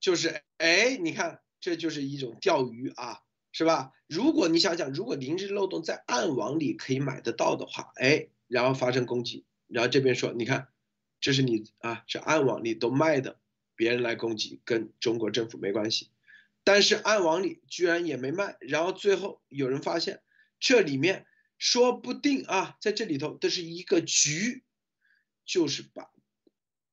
[0.00, 3.20] 就是哎，你看，这就是一种钓鱼啊，
[3.52, 3.92] 是吧？
[4.08, 10.68] 如果你想想，如果零日漏洞在暗网里可以买得到的话，哎，然后发生攻击，然后这边说，你看，
[11.20, 13.38] 这是你啊，这暗网里都卖的，
[13.76, 16.10] 别人来攻击跟中国政府没关系，
[16.64, 20.22] 但是暗网里居然也没卖，然后最后有人发现
[20.58, 21.26] 这里面
[21.58, 24.64] 说不定啊，在这里头这是一个局，
[25.44, 26.10] 就是把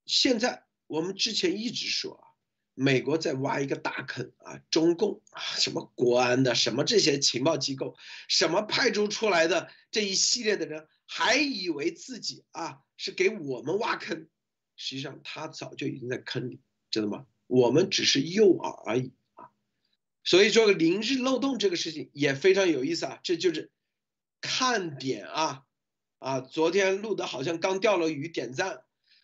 [0.06, 2.28] 现在我们之前一直说啊，
[2.74, 7.96] 美国在挖一个大坑啊，中共啊，什么国安的，什么这些情报机构，
[8.28, 14.28] 什么派出出来的这一系列的人，还以为自己啊是给我们挖坑，
[14.76, 17.26] 实际上他早就已经在坑里，知道吗？
[17.48, 19.50] 我们只是诱饵而已啊。
[20.24, 23.72] 所以说，零日漏洞这个事情也非常有意思啊，这就是
[24.40, 25.64] 看点啊
[26.20, 26.40] 啊！
[26.40, 28.84] 昨天录的好像刚钓了鱼，点赞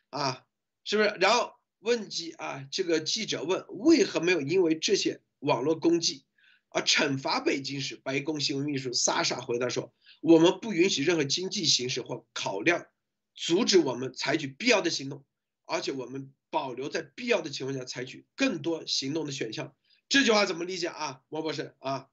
[0.10, 0.47] 啊，
[0.88, 1.10] 是不是？
[1.20, 6.24] 然后问记啊，这个记者问为何没有因为这些网络攻击
[6.70, 12.86] 而惩罚北京时，白宫新闻秘书莎莎回答说：“我们不允许任何经济形势或考量
[13.36, 15.26] 阻止我们采取必要的行动，
[15.66, 19.76] 而且我们保留在必要的情况下采取更多行动的选项。”
[20.08, 22.08] 这句话怎么理解啊，王博士啊？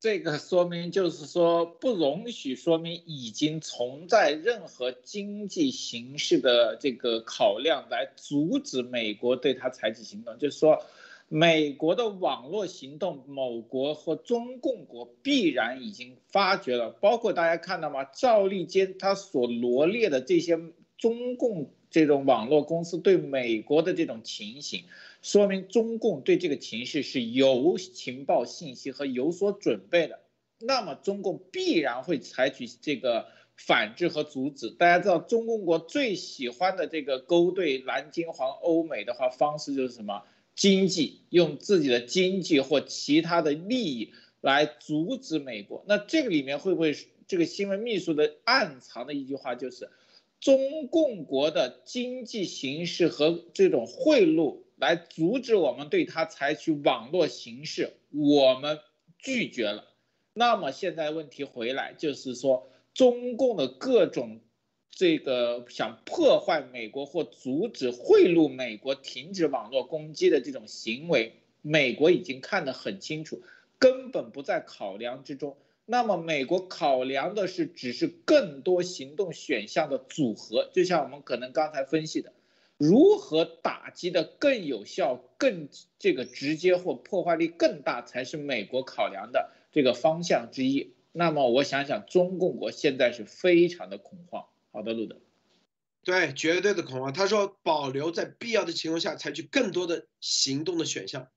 [0.00, 10.38] 这个说明就是说，不容许说明已经存在任何经济形势的这个考量来阻止美国对他采取行动。
[10.38, 10.80] 就是说，
[11.28, 16.90] 美国的网络行动，某国和中共国必然已经发觉了。
[16.90, 18.04] 包括大家看到吗？
[18.04, 20.60] 赵立坚他所罗列的这些
[20.96, 24.84] 中共这种网络公司对美国的这种情形。
[25.28, 30.20] 说明中共对这个情势是有情报信息和有所准备的，
[30.58, 34.70] 那么中共必然会采取这个反制和阻止。
[34.70, 40.22] 大家知道，中共国最喜欢的这个勾兑蓝金黄欧美的话方式就是什么？
[40.54, 45.84] 经济，用自己的经济或其他的利益来阻止美国。
[45.86, 49.90] 那这个里面会不会这个新闻秘书的暗藏的一句话就是，
[50.40, 54.62] 中共国的经济形势和这种贿赂？
[54.78, 58.78] 来阻止我们对他采取网络形式，我们
[59.18, 59.84] 拒绝了。
[60.32, 64.40] 那么现在问题回来，就是说中共的各种
[64.90, 73.42] 这个想破坏美国或阻止贿赂美国、停止网络攻击的这种行为，美国已经看得很清楚，
[73.78, 75.56] 根本不在考量之中。
[75.86, 82.32] 那么美国考量的是只是更多行动选项的组合，就像我们可能刚才分析的。
[82.78, 90.94] 如何打击的更有效、更这个直接或破坏力更大，才是美国考量的这个方向之一。
[91.10, 94.46] 那么我想想，中共国现在是非常的恐慌。
[94.70, 95.20] 好的，路德，
[96.04, 97.12] 对，绝对的恐慌。
[97.12, 101.28] 他说，保留在必要的情况下采取更多的行动的选项，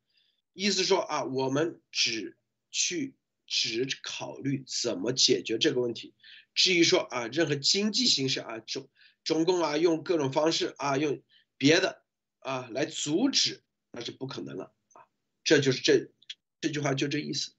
[0.54, 2.38] 意思说啊，我们只
[2.69, 3.15] 去
[3.47, 6.13] 只考虑怎么解决这个问题。
[6.54, 8.88] 至于说啊，任何经济形势啊，中
[9.23, 11.19] 中共啊，用各种方式啊，用。
[11.62, 12.02] 别的
[12.39, 15.06] 啊，来阻止那是不可能了啊！
[15.43, 16.12] 这就是这
[16.60, 17.52] 这句话就这意思。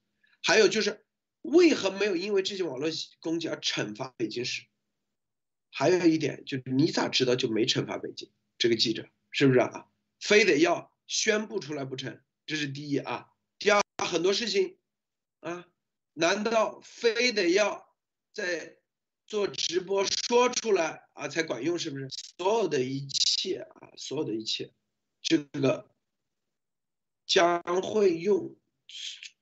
[0.42, 1.04] 还有就是，
[1.42, 4.64] 为何没有因为这些网络攻击而惩罚北京市？
[5.70, 9.08] 还有一点就是，你咋知道就没惩罚北京这个记者？
[9.30, 9.86] 是不是啊？
[10.18, 12.20] 非得要宣布出来不成？
[12.44, 13.28] 这是第一啊。
[13.60, 14.78] 第二，很多事情
[15.38, 15.68] 啊，
[16.14, 17.94] 难道非得要
[18.32, 18.78] 在
[19.28, 21.78] 做直播说出来啊才管用？
[21.78, 22.08] 是不是？
[22.36, 23.31] 所有的一切。
[23.42, 24.72] 切啊，所有的一切，
[25.20, 25.90] 这个
[27.26, 28.56] 将会用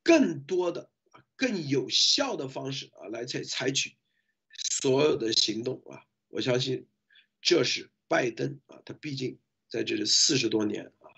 [0.02, 0.90] 更多的、
[1.36, 3.96] 更有效的方式啊来采采取
[4.56, 6.06] 所有的行动啊！
[6.28, 6.88] 我相信
[7.42, 11.12] 这是拜登啊，他毕竟在这里四十多年啊，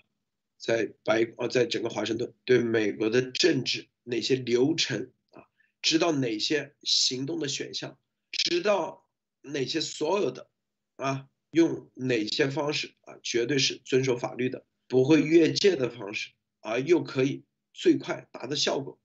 [0.57, 5.47] 在白啊，在整个华盛顿对美国的政治哪些流程啊，
[5.81, 7.97] 知道哪些行动的选项，
[8.31, 9.09] 知道
[9.41, 10.49] 哪些所有的
[10.97, 11.29] 啊。
[11.53, 13.13] 用哪些方式啊？
[13.21, 18.99] 绝对是遵守法律的，不会越界的方式，而又可以最快达到效果，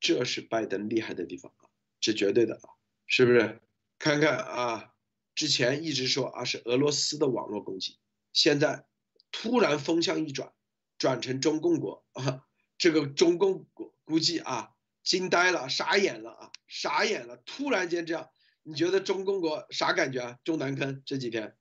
[0.00, 1.68] 这是拜登厉害的地方啊，
[2.00, 2.72] 是绝对的啊，
[3.06, 3.60] 是不是？
[3.98, 4.94] 看看啊，
[5.34, 7.98] 之前一直说啊是俄罗斯的网络攻击，
[8.32, 8.86] 现在
[9.30, 10.54] 突然风向一转，
[10.96, 12.46] 转成中共国啊，
[12.78, 14.70] 这个中共国估计啊
[15.02, 18.30] 惊呆了，傻眼了啊，傻眼了，突然间这样。
[18.62, 20.38] 你觉得中共国啥感觉啊？
[20.44, 21.56] 中南坑这几天，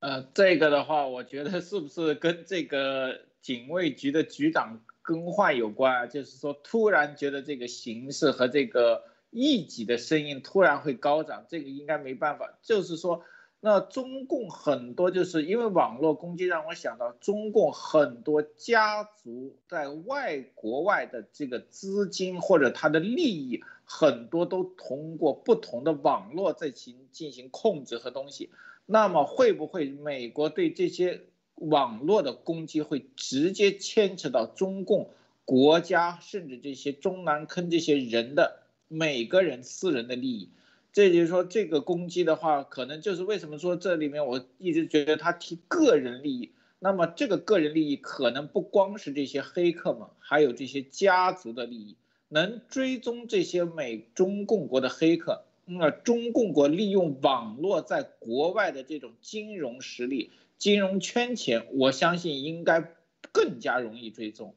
[0.00, 6.06] 呃，这个的话，我觉得是不是跟这个警卫局的局长更换有关啊？
[6.06, 13.24] 就是说，突然觉得这个形势和这个异己的声音突然会高涨，这个应该没办法，就是说。
[13.64, 28.50] 那中共很多就是因为网络攻击，让我想到中共很多家族在外国外的这个资金或者他的利益，很多都通过不同的网络在行进行控制和东西。
[28.84, 31.20] 那么会不会美国对这些
[31.54, 35.10] 网络的攻击会直接牵扯到中共
[35.44, 40.50] 国家甚至这些中南坑这些人的每个人私人的利益。
[40.92, 46.52] 这就是说，这个攻击的话，可能就是为什么说这里面我一直觉得他提个人利益。
[46.78, 51.96] 那么这个个人利益可能不光是这些黑客们，还有这些家族的利益。
[52.28, 62.94] 能追踪这些美中共国的黑客，那中共国利用网络在国外的这种金融实力、金融圈钱，我相信应该
[63.32, 64.54] 更加容易追踪。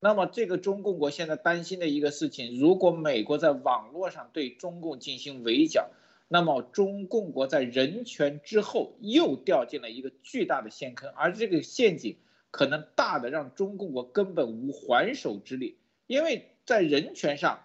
[0.00, 5.90] 那么，这个中共国现在担心的一个事情，如果美国在网络上对中共进行围剿，
[6.28, 12.16] 那么中共国在人权之后又掉进了一个巨大的陷坑，而这个陷阱
[12.52, 15.78] 可能大的让中共国根本无还手之力。
[16.06, 17.64] 因为在人权上，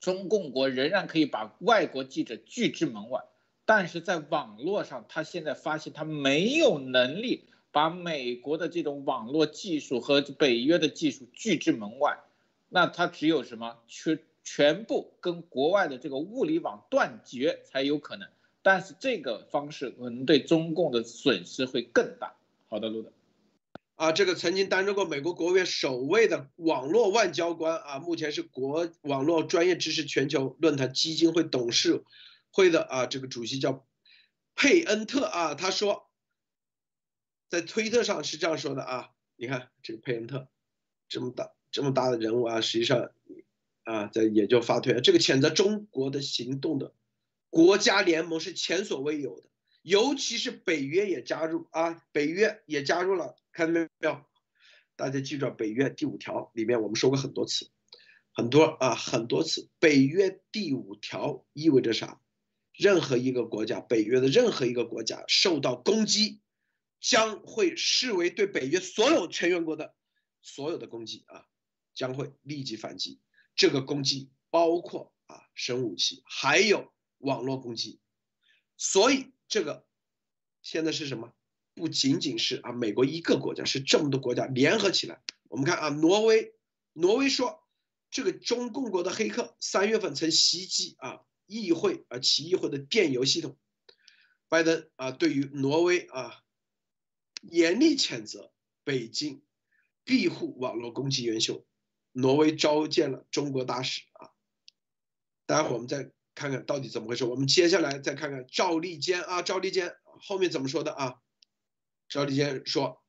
[0.00, 3.22] 中共国仍然可以把外国记者拒之门外，
[3.64, 7.44] 但是在网络上，他现在发现他没有能力。
[7.70, 12.18] 把美国的这种网络技术和北约的技术拒之门外，
[12.70, 18.26] 那它只有什么全全部跟国外的这个物理网断绝才有可能。
[18.62, 22.34] 但是这个方式可能对中共的损失会更大。
[22.68, 23.12] 好的，路德。
[23.96, 32.02] 啊，这个曾经担任过美国国务院首位的网络外交官啊，目前是国网络专业知识全球论坛基金会董事
[32.50, 33.86] 会的啊，这个主席叫
[34.56, 36.07] 佩恩特啊，他说。
[37.48, 40.48] 在推特上是这样说的啊，你看这个佩恩特，
[41.08, 43.10] 这么大这么大的人物啊，实际上
[43.84, 46.92] 啊在也就发推，这个谴责中国的行动的
[47.48, 49.48] 国家联盟是前所未有的，
[49.82, 54.20] 尤其是北约也加入啊，北约也加入了，看到没有？
[54.96, 57.70] 大家记住北约第五条里面我们说过很多次，
[58.32, 62.20] 很多啊很多次，北约第五条意味着啥？
[62.74, 66.40] 任何一个国家，北约的任何一个国家受到攻击。
[67.00, 69.94] 将会视为对北约所有成员国的
[70.42, 71.46] 所有的攻击啊，
[71.94, 73.20] 将会立即反击。
[73.54, 78.00] 这个攻击包括啊生物武器，还有网络攻击。
[78.76, 79.86] 所以这个
[80.62, 81.32] 现在是什么？
[81.74, 85.22] 不仅仅是啊美国一个国家，是这么多国家联合起来。
[85.44, 86.54] 我们看啊，挪威，
[86.92, 87.64] 挪威说
[88.10, 93.56] 这个中共国的黑客三月份曾袭击啊议会啊其议会的电邮系统。
[94.48, 96.42] 拜登啊对于挪威啊。
[97.42, 98.52] 严厉谴责
[98.84, 99.42] 北京
[100.04, 101.64] 庇护网络攻击元凶，
[102.12, 104.30] 挪威召见了中国大使啊。
[105.46, 107.24] 待会儿我们再看看到底怎么回事。
[107.24, 111.20] 我们接下来再看看赵立坚啊，赵立坚后面怎么说的啊？
[112.08, 113.02] 赵立坚说，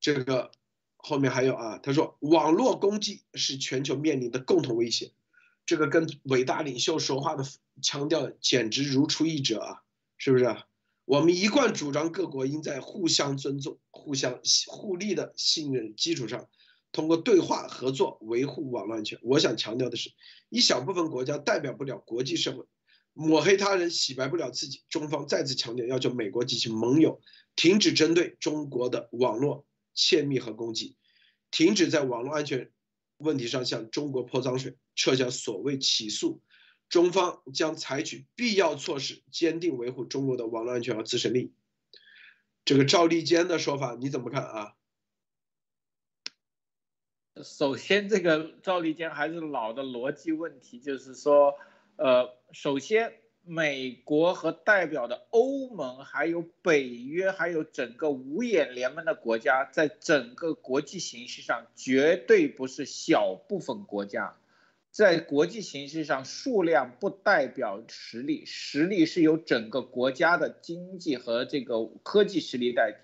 [0.00, 0.50] 这个
[0.96, 5.12] 后面还有啊，他说网络攻击是全球面临的共同威胁，
[5.66, 7.44] 这个跟伟大领袖说话的
[7.82, 9.82] 强调简直如出一辙啊，
[10.18, 10.44] 是不是？
[11.04, 16.48] 我们一贯主张，各国应在互相尊重、互相互利的信任基础上，
[16.92, 19.18] 通过对话合作维护网络安全。
[19.22, 20.10] 我想强调的是，
[20.48, 22.64] 一小部分国家代表不了国际社会，
[23.12, 24.82] 抹黑他人，洗白不了自己。
[24.88, 27.20] 中方再次强调，要求美国及其盟友
[27.54, 30.96] 停止针对中国的网络窃密和攻击，
[31.50, 32.70] 停止在网络安全
[33.18, 36.40] 问题上向中国泼脏水，撤销所谓起诉。
[36.94, 41.52] 中方将采取必要措施，坚定维护中国的网络安全和自身利益。
[42.64, 44.76] 这个赵立坚的说法你怎么看啊？
[47.42, 51.56] 首先，这个赵立坚还是老的逻辑问题，就是说，
[51.96, 64.36] 呃，首先，美国和代表的欧盟、还有北约、还有整个五眼联盟的国家，在整个国际形势上绝对不是小部分国家。
[64.94, 72.98] 在国际形势上，数量不代表实力，实力是由整个国家的经济和这个科技实力代替。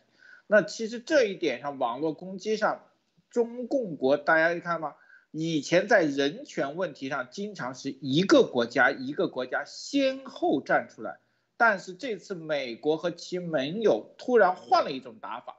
[0.47, 2.87] 那其实这一点上，网络攻击上，
[3.29, 4.95] 中共国大家看吗？
[5.33, 11.19] 以前在人权问题上，经常是一个国家一个国家先后站出来，
[11.57, 15.59] 但是这次美国和其盟友突然换了一种打法，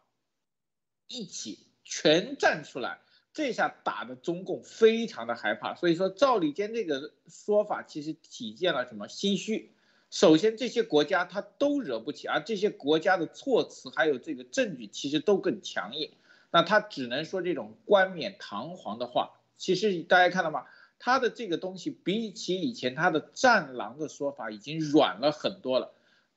[1.08, 3.00] 一起全站出来。
[3.34, 9.72] 这下打的中共非常的害怕，所以说赵立坚这个说法其实体现了什么心虚。
[10.10, 16.12] 首先这些国家他都惹不起，而这些国家的措辞还有这个证据其实都更强硬，
[16.52, 19.40] 那他只能说这种冠冕堂皇的话。
[19.58, 20.66] 其实大家看到吗？
[21.00, 25.94] 他的这个东西比起以前他的战狼的说法已经软了很多了。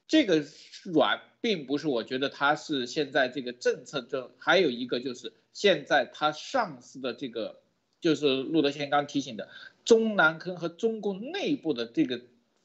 [0.07, 0.45] 这个
[0.85, 7.61] 软并不是我觉得他是现在这个政策中，还有一个就是现在他上司的这个，
[8.03, 9.49] 就是陆德先刚提醒的
[9.87, 12.21] 中南坑和中共内部的这个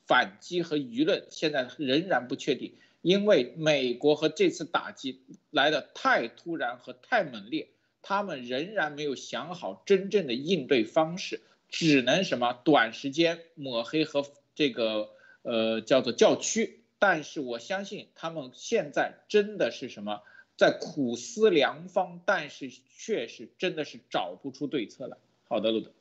[0.06, 5.22] 反击和舆论，现在仍然不确定，因为美国和这次打击
[5.52, 7.70] 来的太突然和太猛烈，
[8.02, 14.26] 他们仍然没有想好真正的应对方式，只能什么短时间抹黑和
[14.56, 15.12] 这个
[15.44, 16.82] 呃叫做叫屈。
[16.98, 20.22] 但是我相信他们现在真的是什么
[20.60, 25.18] 在苦思良方，但是确实真的是找不出对策来。
[25.48, 25.94] 好的，路德，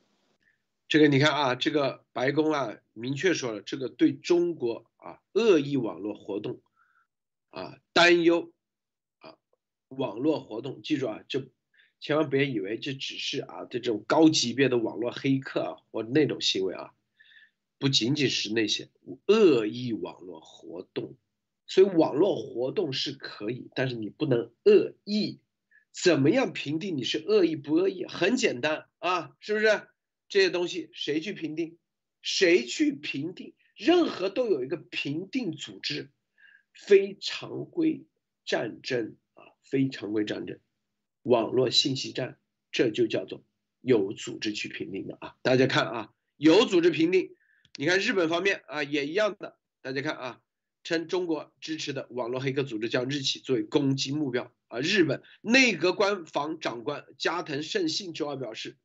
[0.89, 6.59] 这个你看啊，这个白宫啊明确说了，这个对中国啊恶意网络活动
[7.51, 8.51] 啊担忧
[9.19, 9.37] 啊
[9.87, 11.47] 网络活动，记住啊，这
[12.01, 16.93] 千万别以为这只是啊这种高级别的网络黑客啊或那种行为啊。
[17.77, 18.89] 不仅仅是那些
[19.25, 21.15] 恶意网络活动，
[21.69, 25.39] 所以网络活动是可以，但是你不能恶意。
[25.91, 28.05] 怎么样评定你是恶意不恶意？
[28.05, 29.87] 很简单啊，是不是？
[30.27, 31.77] 这些东西谁去评定？
[32.21, 33.53] 谁去评定？
[33.75, 36.11] 任何都有一个评定组织，
[36.73, 38.05] 非常规
[38.45, 40.59] 战争啊，非常规战争，
[41.23, 42.37] 网络信息战，
[42.71, 43.43] 这就叫做
[43.81, 45.35] 有组织去评定的啊。
[45.41, 47.35] 大家看啊，有组织评定。
[47.77, 49.57] 你看日本方面啊，也一样的。
[49.81, 50.41] 大家看啊，
[50.83, 54.79] 称中国支持的网络黑客组织将日企作为攻击目标啊。
[54.79, 58.77] 日本内阁官房长官加藤胜信周二表示，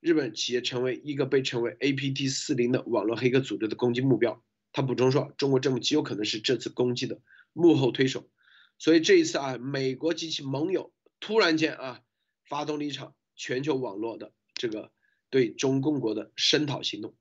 [0.00, 4.42] 日本企业成为一个被称为 APT 四零的网络黑客组织的攻击目标。
[4.72, 7.20] 他补充说，中国政府极有可能是这次攻击的
[7.52, 8.30] 幕后推手。
[8.78, 12.00] 所以这一次啊，美国及其盟友突然间啊，
[12.48, 14.92] 发动了一场全球网络的这个
[15.28, 17.14] 对中共国的声讨行动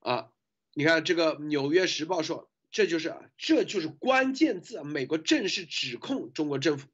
[0.00, 0.28] 啊。
[0.74, 4.82] 你看这个《纽约时报》说，这就是啊，这就是关键字！
[4.84, 6.88] 美国正式指控中国政府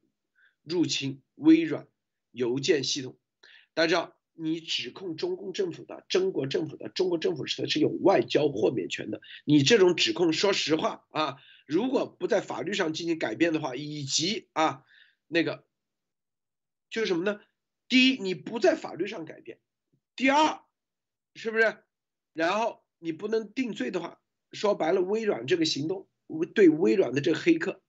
[0.63, 1.89] 入侵微软
[2.31, 3.19] 邮件系统。
[3.75, 9.21] 大家知道，你指控中共政府的中国政府的中国政府是是有外交豁免权的。
[9.45, 14.85] 你这种指控，说实话啊，如果不在法律上进行改变的话，以及啊，
[15.27, 15.67] 那个
[16.91, 17.41] 就是什么呢？
[17.89, 19.59] 第一，你不在法律上改变；
[20.15, 20.61] 第二，
[21.35, 21.77] 是不是？
[22.35, 22.81] 然后。
[23.05, 24.22] 你不能定罪的话，
[24.53, 26.09] 说白了，微软这个行动，
[26.55, 27.83] 对微软的这个黑客，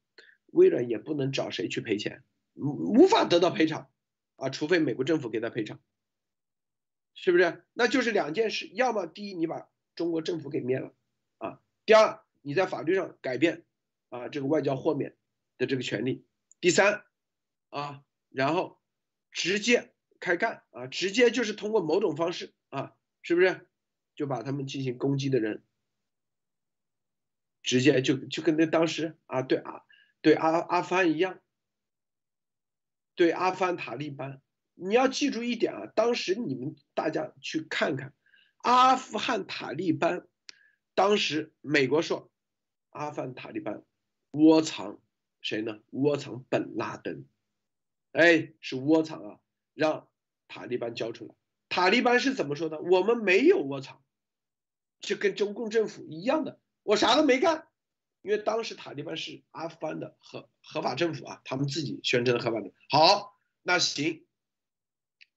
[0.48, 3.90] 微软也不能找谁去赔钱，无无法得到赔偿，
[4.38, 5.80] 啊，除非美国政府给他赔偿，
[7.14, 7.64] 是不是？
[7.74, 10.94] 那就是两件事，要么第一你把中国政府给灭了，
[11.38, 13.64] 啊，第二你在法律上改变，
[14.10, 15.16] 啊，这个外交豁免
[15.58, 16.26] 的这个权利，
[16.62, 17.04] 第三，
[17.70, 18.80] 啊，然后
[19.32, 23.68] 直接开干，啊，直接就是通过某种方式，啊，是不是？
[24.16, 25.64] 就把他们进行攻击的人，
[27.64, 29.84] 直接就就跟那当时啊，对啊，
[30.22, 31.40] 对阿阿富汗一样，
[33.16, 34.42] 对阿富汗塔利班，
[34.76, 38.14] 你要记住一点啊，当时你们大家去看看，
[38.58, 40.28] 阿富汗塔利班，
[40.94, 42.30] 当时美国说，
[42.90, 43.84] 阿富汗塔利班
[44.32, 45.00] 窝藏
[45.42, 45.80] 谁呢？
[45.92, 47.26] 窝藏本拉登，
[48.12, 49.40] 哎，是窝藏啊，
[49.74, 50.10] 让
[50.48, 51.36] 塔利班交出来。
[51.70, 52.82] 塔利班是怎么说的？
[52.82, 54.04] 我们没有窝藏。
[55.00, 57.68] 就跟中共政府一样的，我啥都没干，
[58.22, 62.76] 因为当时塔利班是阿富汗的合合法政府啊，他们自己宣称的合法政府。
[62.90, 64.26] 好，那行，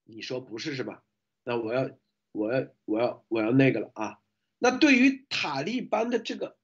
[0.03, 1.03] 你说不是是吧？
[1.43, 1.89] 那我要
[2.33, 4.19] 我要我要我要那个了啊！
[4.57, 6.57] 那对于塔利班的这个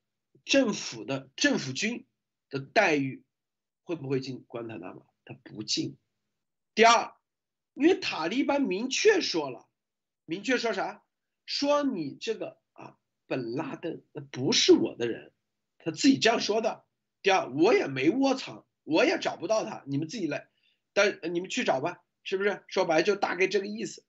[0.43, 2.05] 政府的政府军
[2.49, 3.23] 的待遇，
[3.83, 5.03] 会不会进关塔那吗？
[5.23, 5.97] 他不进。
[6.75, 7.13] 第二，
[7.73, 9.65] 因为塔利班明确说了，
[10.25, 11.05] 明确说啥？
[11.45, 12.61] 说你这个。
[13.33, 15.31] 本拉登那不是我的人，
[15.79, 16.83] 他自己这样说的。
[17.23, 20.49] 第二，我也没窝藏，我也找不到他，你们自己来，
[20.93, 22.63] 但你们去找吧，是不是？
[22.67, 24.05] 说白了就大概这个意思。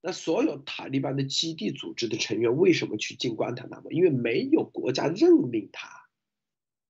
[0.00, 3.92] 那所有塔利班的基地组织的成员为什么去进关塔那么？
[3.92, 6.08] 因为没有国家任命他，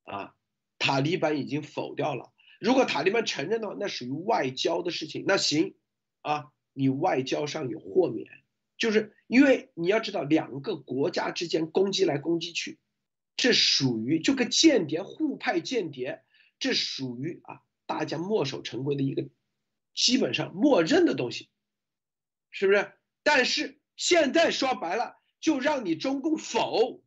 [0.04, 0.36] 啊，
[0.78, 2.32] 塔利班已经否掉了。
[2.60, 5.74] 如果塔利班承认的话，那属于外交的事情，那行，
[6.20, 8.39] 啊，你外交上有豁免。
[8.80, 12.80] 就是因为你要知道，两个国家之间攻击来攻击去，
[13.36, 16.24] 这属于就跟间谍互派间谍，
[16.58, 19.28] 这属于啊大家墨守成规的一个
[19.94, 21.50] 基本上默认的东西，
[22.50, 22.92] 是不是？
[23.22, 27.02] 但是现在说白了，就让你中共否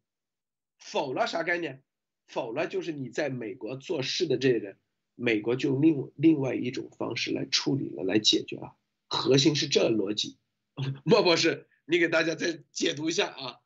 [0.77, 1.81] 否了啥概念？
[2.27, 4.77] 否了就是你在美国做事的这些人，
[5.15, 8.75] 美国就另另外一种方式来处理了，来解决了。
[9.07, 10.37] 核心是这逻辑。
[11.05, 13.59] 莫博士，你给大家再解读一下啊。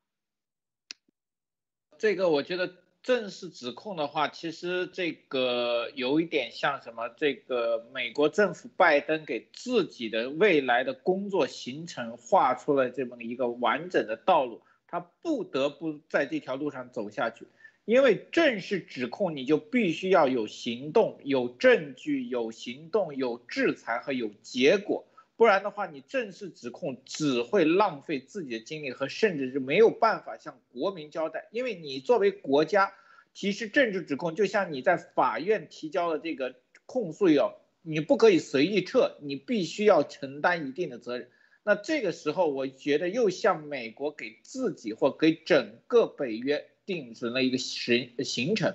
[1.98, 7.10] 这个我觉得正式指控的话，其实这个有一点像什么？
[7.10, 17.48] 这个美国政府拜登给自己的未来的工作行程画出了这么一个完整的道路，他不得不在这条路上走下去。
[17.86, 25.07] 因为正式指控，你就必须要有行动、有证据、有行动、有制裁和有结果。
[25.38, 32.92] 不然的话，你正式指控只会浪费自己的精力和甚至是没有办法向国民交代，因为你作为国家
[33.36, 36.56] 提出政治指控，就像你在法院提交的这个
[36.88, 41.30] 控诉一样，你不可以随意撤，你必须要承担一定的责任。
[41.62, 48.74] 那这个时候，我觉得又向美国给自己或给整个北约定准了一个行行程。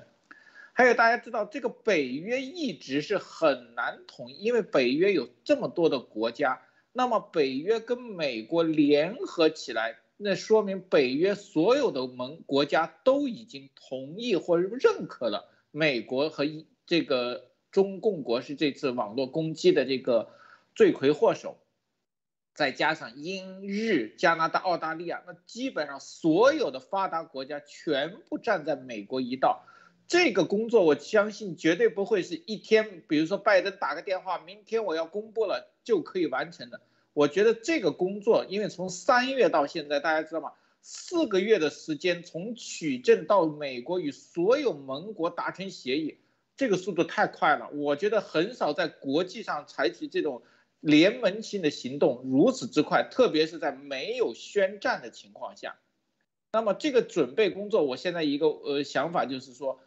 [0.74, 6.62] 还有大家知道，这个北约一直是很难统一，因为北约有这么多的国家。
[6.94, 16.44] 那么北约跟美国联合起来，那说明北约所有的盟国家都已经同意或认可了美国和
[16.86, 20.30] 这个中共国是这次网络攻击的这个
[20.74, 21.58] 罪魁祸首。
[22.54, 29.64] 再加上英日加拿大、澳大利亚，那基本上所有的发达国家全部站在美国一道。
[30.08, 36.82] 这个工作，我相信绝对不会是一天，比如说拜登打个电话，明天我要公布了就可以完成的。
[37.14, 40.52] 我觉得这个工作，因为从三月到现在，大家知道吗？
[40.82, 46.18] 四个月的时间，从取证到美国与所有盟国达成协议，
[46.56, 47.70] 这个速度太快了。
[47.70, 50.42] 我觉得很少在国际上采取这种
[50.80, 55.78] 联盟性的行动如此之快，特别是在没有宣战的情况下。
[56.52, 59.80] 那么这个准备工作，我现在一个呃想法就是说。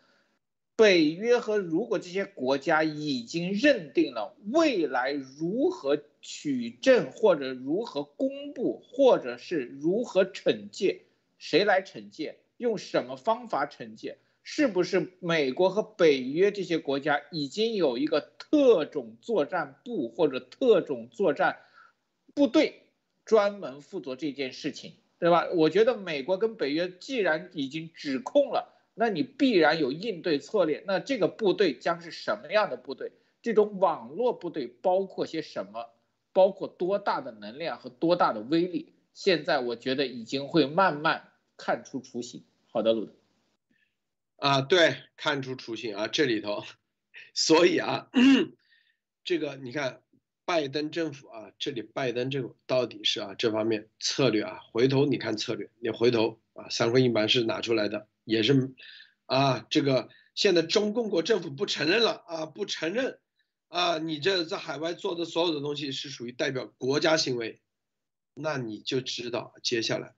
[0.78, 11.04] 北约和如果这些国家已经认定了未来如何取证，或者如何公布，或者是如何惩戒，
[11.38, 14.18] 谁来惩戒，用什么方法惩戒？
[14.44, 21.58] 是不是美国和北约这些国家已经有一个特种作战部或者特种作战
[22.34, 22.82] 部队
[23.24, 25.48] 专门负责这件事情，对吧？
[25.56, 28.74] 我觉得美国跟北约既然已经指控了。
[28.96, 33.12] 那你必然有应对策略，那这个部队将是什么样的部队？
[33.42, 35.92] 这种网络部队包括些什么？
[36.34, 38.94] 包括多大的能量和多大的威力？
[39.14, 42.44] 现在我觉得已经会慢慢看出雏形。
[42.72, 43.14] 好的，鲁德。
[44.38, 46.64] 啊，对，看出雏形啊，这里头，
[47.34, 48.10] 所以啊，
[49.24, 50.02] 这个你看，
[50.44, 58.08] 拜登政府啊，这里拜登政府到底是啊这方面策略啊，回头你看策略，你回头啊，三会硬盘是拿出来的。
[58.26, 58.74] 也是，
[59.26, 63.20] 啊，这个现在中共国政府不承认了啊，不承认，
[63.70, 67.62] 啊，你这在海外做的所有的东西是属于代表国家行为，
[68.34, 70.16] 那你就知道接下来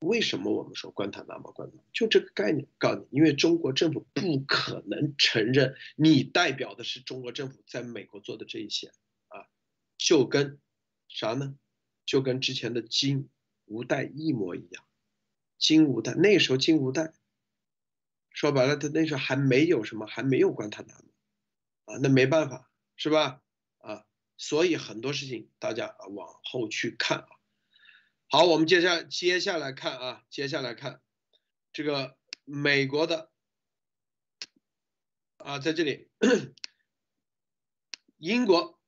[0.00, 8.88] 为什么我们说关塔那么关，就这个概念，告诉你，因为中国政府不可能承认你代表的是中国政府在美国做的这一些，
[9.28, 9.46] 啊，
[9.96, 10.58] 就跟
[11.08, 11.54] 啥呢？
[12.04, 13.28] 就跟之前的金
[13.66, 14.84] 无代一模一样，
[15.56, 17.12] 金无代那时候金无代。
[18.32, 20.94] 说白了，他那时候还没有什么，还没有关他那
[21.84, 23.42] 啊，那没办法，是吧？
[23.78, 24.06] 啊，
[24.36, 27.28] 所以很多事情大家往后去看啊。
[28.28, 31.02] 好，我们接下接下来看啊，接下来看
[31.72, 33.30] 这个美国的
[35.36, 36.08] 啊，在这里，
[38.16, 38.80] 英国，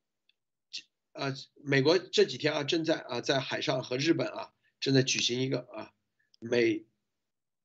[1.13, 5.93] 啊，美国这几天啊，正在啊，在海上和日本啊，正在举行一个啊，
[6.39, 6.87] 美。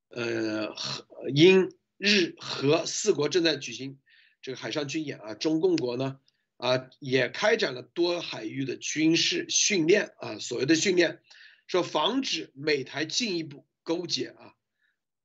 [0.10, 4.00] 呃，和英日和四国正在举行
[4.42, 6.20] 这个海上军演啊，中共国呢
[6.58, 11.22] 啊也开展了多海域的军事训练啊，所谓的训练，
[11.68, 14.56] 说防止美台进一步勾结啊。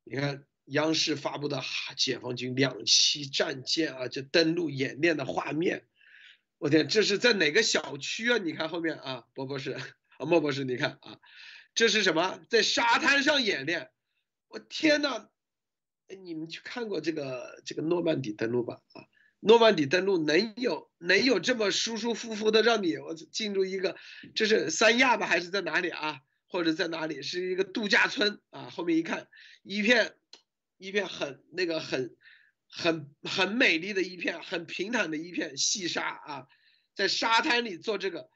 [0.04, 1.62] 你看央视发布的
[1.96, 5.86] 解放军两栖战舰啊，这登陆演练的画面，
[6.58, 8.36] 我天，这是在哪个小区啊？
[8.36, 9.70] 你看后面啊，波博士
[10.18, 11.18] 啊，莫博士，你看啊，
[11.74, 12.38] 这是什么？
[12.50, 13.88] 在沙滩上演练。
[14.54, 15.28] 我天呐，
[16.22, 18.80] 你们去看过这个这个诺曼底登陆吧？
[18.92, 19.02] 啊，
[19.40, 23.96] 诺曼底登陆能有能有这么舒舒服服的让你我进入一个，
[24.32, 26.20] 这是三亚吧，还是在哪里啊？
[26.46, 28.70] 或者在哪里是一个度假村啊？
[28.70, 29.28] 后面一看，
[29.64, 30.16] 一片
[30.76, 32.16] 一片很那个很
[32.68, 36.46] 很很美丽的一片，很平坦的一片细沙啊，
[36.94, 38.30] 在沙滩里做这个，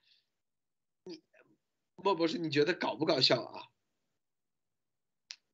[1.05, 1.23] 你
[1.95, 3.63] 莫博士，你觉得搞不搞笑啊？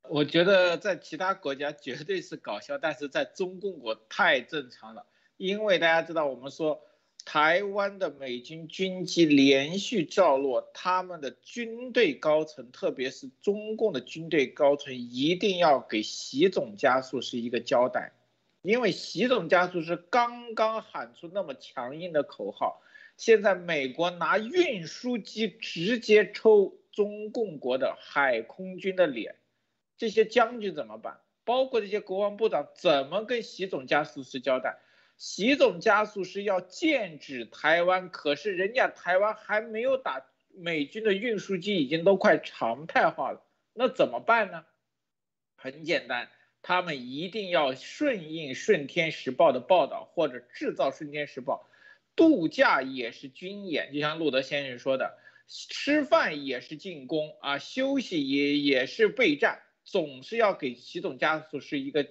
[0.08, 5.06] 我觉得在其他国家绝对是搞笑，但是在中共国太正常了。
[5.36, 6.82] 因为大家知道，我们说
[7.24, 18.12] 台湾的美军军机连续降落，他们的军队高层，特别是中共的军队高层，一定要给习总加速是一个交代。
[18.62, 22.82] 因为习总加速是刚刚喊出那么强硬的口号，
[23.16, 29.36] 现在美国拿运输机直接抽中共国的海空军的脸。
[29.96, 31.20] 这些将军怎么办？
[31.44, 34.78] 包括这些国防部长怎么跟习总加速师交代？
[35.16, 44.64] 习总加速师要剑指台湾，可是人家台湾还没有打，美军的运输机已经都快常态化了，那怎么办呢？
[45.56, 46.28] 很简单，
[46.62, 51.68] 他们一定要顺应《顺天时报》的报道，或者制造《顺天时报》。
[52.16, 55.18] 度假也是军演，就像路德先生说的，
[55.48, 62.06] 吃饭也是进攻啊，休息也也是备战，总是要给习总家属是一个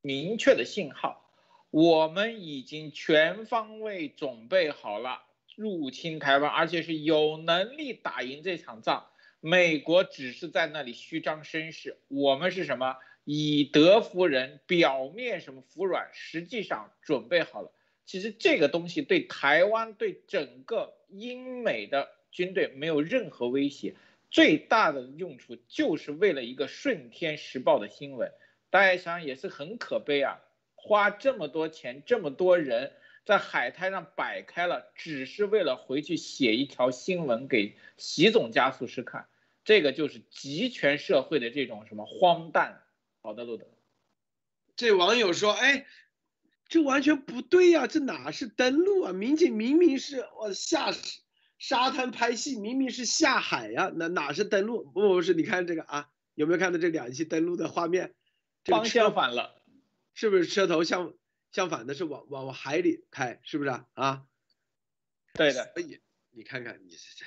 [0.00, 1.26] 明确的信号。
[1.70, 5.22] 我们已经全方位准备好了
[5.54, 9.06] 入侵台湾，而且是有能力打赢这场仗。
[9.40, 17.72] 美国只是在那里虚张声势，我们是什么以德服人，表面什么服软，实际上准备好了。
[18.04, 23.94] 其实这个东西对台湾、对整个英美的军队没有任何威胁，
[24.30, 28.30] 最大的用处就是为了一个《顺天时报》的新闻。
[28.70, 30.38] 大家想想也是很可悲啊，
[30.74, 32.92] 花这么多钱，这么多人
[33.24, 39.26] 在海滩上摆开了，只是为了回去写一条新闻给习总加速师看。
[39.64, 42.82] 这个就是集权社会的这种什么荒诞。
[43.22, 43.66] 好的，路德，
[44.76, 45.86] 这网友说，哎，
[46.68, 49.12] 这完全不对呀，这哪是登陆啊？
[49.12, 50.92] 民警明明是我下
[51.60, 54.82] 沙滩拍戏，明明是下海呀，那哪是登陆？
[54.82, 58.16] 不不是，你看这个啊，有没有看到这两栖登陆的画面？
[58.64, 59.62] 方向反了，
[60.14, 61.14] 是不是车头向
[61.52, 63.86] 相反的，是往往往海里开，是不是啊？
[63.92, 64.24] 啊，
[65.34, 65.70] 对的。
[65.74, 66.00] 所以
[66.30, 67.26] 你看看，你是在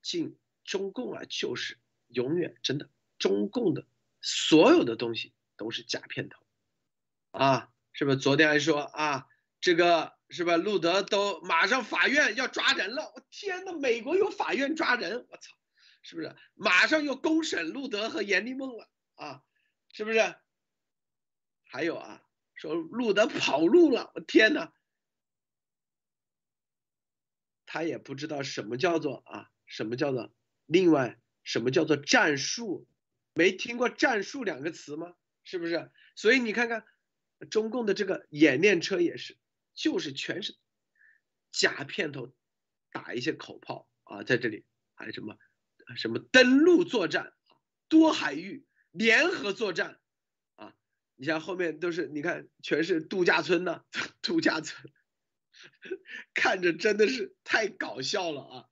[0.00, 0.38] 进。
[0.64, 2.88] 中共啊，就是永远真的，
[3.18, 3.86] 中共的
[4.22, 6.42] 所有的东西都是假片头，
[7.32, 8.16] 啊，是不是？
[8.16, 9.26] 昨天还说啊，
[9.64, 10.58] 这个是吧？
[10.58, 15.56] 路德都马上法院要抓人了，我天呐，美国有法院抓人，我操，
[16.02, 16.36] 是不是？
[16.52, 19.42] 马上又公审路德和严立梦了啊，
[19.90, 20.34] 是不是？
[21.64, 24.70] 还有啊，说路德跑路了，我天呐，
[27.64, 30.30] 他也不知道什么叫做啊，什么叫做。
[30.66, 32.86] 另外，什么叫做战术？
[33.32, 35.14] 没听过“战术”两个词吗？
[35.42, 35.90] 是不是？
[36.16, 36.84] 所以你看看，
[37.50, 39.38] 中共的这个演练车也是，
[39.74, 40.56] 就是全是
[41.52, 42.34] 假片头，
[42.90, 44.64] 打一些口炮啊，在这里
[44.94, 45.36] 还有什么
[45.96, 47.34] 什么登陆作战、
[47.88, 50.00] 多海域联合作战
[50.56, 50.74] 啊？
[51.16, 53.84] 你像后面都是，你看全是度假村呢，
[54.22, 54.92] 度假村，
[56.34, 58.68] 看着真的是太搞笑了啊！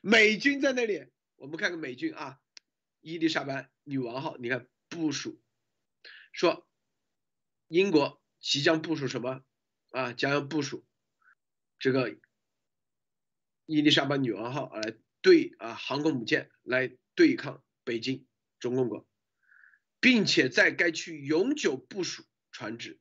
[0.00, 1.06] 美军在那里。
[1.36, 2.38] 我们看看美军啊，
[3.00, 5.40] 伊丽莎白女王号，你看部署，
[6.30, 6.68] 说
[7.66, 9.42] 英国即将部署什么
[9.92, 10.12] 啊？
[10.12, 10.84] 将要部署
[11.78, 12.16] 这个
[13.66, 18.26] 伊丽莎白女王号来对啊航空母舰来对抗北京
[18.58, 19.06] 中共国，
[20.00, 22.98] 并且在该区永久部署船只。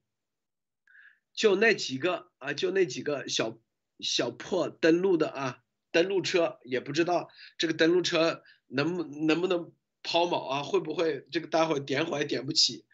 [1.33, 3.59] 就那几个啊，就那几个小
[3.99, 5.63] 小破登陆的啊。
[5.91, 9.73] 登陆车也不知道这个登陆车能不能不能
[10.03, 10.63] 抛锚啊？
[10.63, 12.85] 会不会这个待会点火也点不起？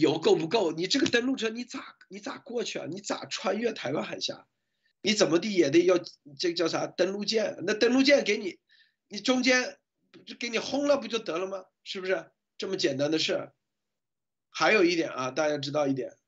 [0.00, 0.70] 油够不够？
[0.70, 2.84] 你这个登陆车你咋你咋过去啊？
[2.90, 4.46] 你咋穿越台湾海峡？
[5.00, 5.98] 你怎么地也得要
[6.38, 7.56] 这个叫啥登陆舰？
[7.66, 8.58] 那登陆舰给你，
[9.08, 9.78] 你中间
[10.26, 11.64] 就给你轰了不就得了吗？
[11.84, 13.50] 是不是这么简单的事？
[14.50, 16.18] 还有一点啊，大家知道一点，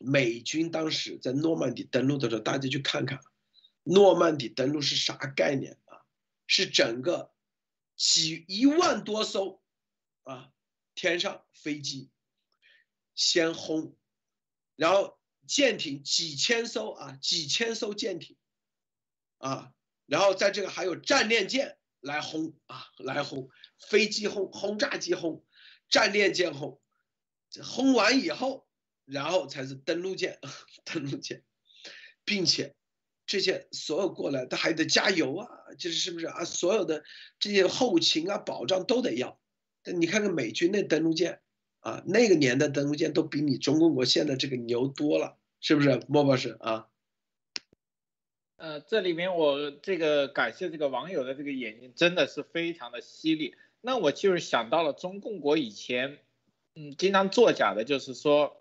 [0.00, 3.20] 美军当时在诺曼底登陆的时候，大家去看看。
[3.84, 6.02] 诺曼底登陆是啥概念啊？
[6.48, 7.32] 是整个
[7.94, 9.62] 几一万多艘
[10.24, 10.50] 啊，
[10.96, 12.10] 天上飞机
[13.14, 13.94] 先轰，
[14.80, 18.38] 然后舰艇几千艘啊，几千艘舰艇
[19.36, 19.74] 啊，
[20.06, 23.50] 然后在这个还有战列舰来轰啊，来轰
[23.90, 25.44] 飞机轰，轰炸机轰，
[25.90, 26.80] 战列舰轰，
[27.62, 28.66] 轰完以后，
[29.04, 30.40] 然后才是登陆舰，
[30.86, 31.44] 登陆舰，
[32.24, 32.74] 并且。
[33.26, 35.46] 这些所有过来，他还得加油啊，
[35.78, 36.44] 就是是不是啊？
[36.44, 37.04] 所有的
[37.38, 39.40] 这些后勤啊、保障都得要。
[39.84, 41.40] 你看看美军那登陆舰
[41.80, 46.00] 啊，那个年代登陆舰都比你中共国现在这个牛多了，是不是？
[46.08, 46.88] 莫博士啊？
[48.56, 53.54] 呃，这里面我这个感谢这个网友的这个眼睛真的是非常的犀利。
[53.80, 56.18] 那我就是想到了中共国以前，
[56.74, 58.56] 嗯，经常作假的，就是说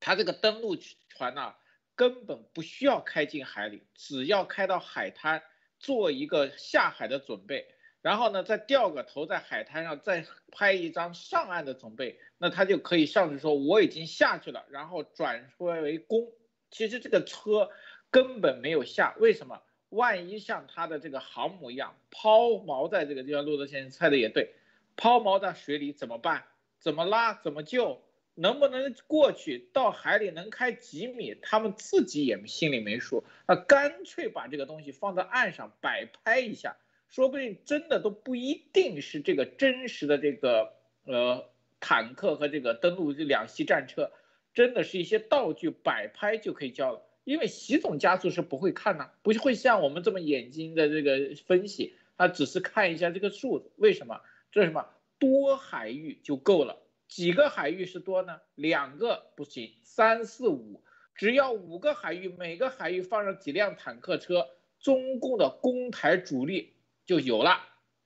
[0.00, 0.76] 他这个登陆
[1.08, 1.54] 船呐。
[1.96, 5.42] 根本不需要开进海里，只要开到海滩
[5.78, 7.66] 做一个下海的准备，
[8.02, 16.32] 然后呢再掉个头在海滩上再拍一张上岸的准备，那他就可以上去说我已经下去了，然后转出来为攻。
[16.70, 17.70] 其实这个车
[18.10, 19.60] 根本没有下，为什么？
[19.88, 24.54] 万一像他的这个航母一样抛锚在这个地方，路德先生猜的也对，
[24.94, 26.44] 抛锚在水里怎么办？
[26.78, 27.34] 怎么拉？
[27.34, 28.00] 怎么救？
[28.36, 33.24] 能不能过去到海里能开几米，他们自己也心里没数。
[33.48, 36.76] 那干脆把这个东西放在岸上摆拍一下，
[37.10, 40.72] 说不定真的都不一定是这个真实的这个
[41.04, 41.50] 呃
[41.80, 44.12] 坦克和这个登陆这两栖战车，
[44.54, 47.02] 真的是一些道具摆拍就可以交了。
[47.24, 53.70] 因为习总加速是不会看的，不会像我们这么眼睛的这个分析，他只是看一下这个数字。
[53.76, 54.20] 为什么？
[54.52, 54.86] 这是什么？
[55.18, 56.78] 多海域就够了。
[57.08, 58.40] 几个海域是多呢？
[58.54, 60.82] 两个不行，三四五，
[61.14, 64.48] 只要五个海域，每个海域放上几辆坦克车，
[64.80, 66.72] 中共的攻台主力
[67.10, 67.58] 就有了，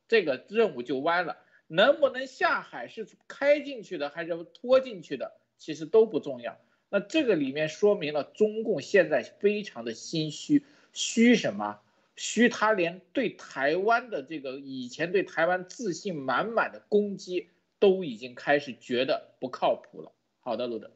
[0.09, 1.37] 这个任务就完了。
[1.67, 6.59] 能不能下海是开进去的还是拖进去的，其实都不重要。
[6.89, 11.83] 那这个里面说明了中共现在非常的心虚，虚什么？
[12.17, 20.15] 虚他连对台湾的这个以前对台湾自信满满的攻击都已经开始觉得不靠谱了。
[20.41, 20.91] 好的，路德，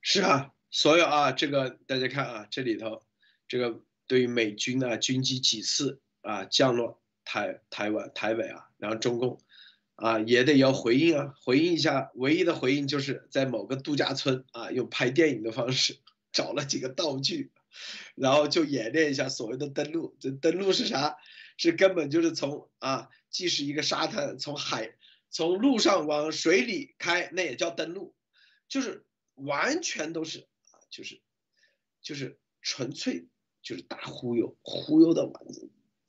[0.00, 3.02] 是啊，所有啊，这个大家看啊，这里头
[3.48, 9.40] 这个对于美军啊军机几次啊降落台台湾台北啊，然后中共。
[10.02, 12.10] 啊，也得要回应啊，回应一下。
[12.14, 15.98] 唯一的回应就是在某个度假村啊，用拍电影的方式
[16.32, 17.52] 找了几个道具，
[18.14, 20.16] 然后就演练一下所谓的登陆。
[20.18, 21.18] 这登陆是啥？
[21.58, 24.96] 是根本就是从啊，既是一个沙滩，从海
[25.28, 28.14] 从路上往水里开，那也叫登陆，
[28.68, 29.04] 就是
[29.34, 31.20] 完全都是啊，就是
[32.00, 33.28] 就是纯粹
[33.60, 35.44] 就是大忽悠，忽悠的完，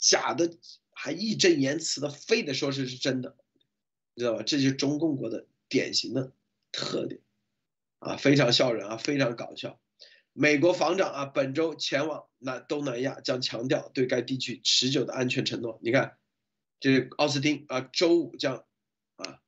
[0.02, 0.58] 假的
[0.89, 3.38] 还义正言辞的，非得说是是真的。
[4.14, 4.43] 你知道吧？
[4.43, 6.34] 这就是中共国的典型的
[6.74, 7.22] 特点，
[7.99, 9.80] 啊，非常笑人啊，非常搞笑。
[10.34, 15.80] 美国防长啊，本周前往南东南亚，将强调对该地区持久的安全承诺。
[15.82, 16.18] 你看，
[16.80, 18.66] 这奥斯汀啊，周五将
[19.16, 19.41] 啊，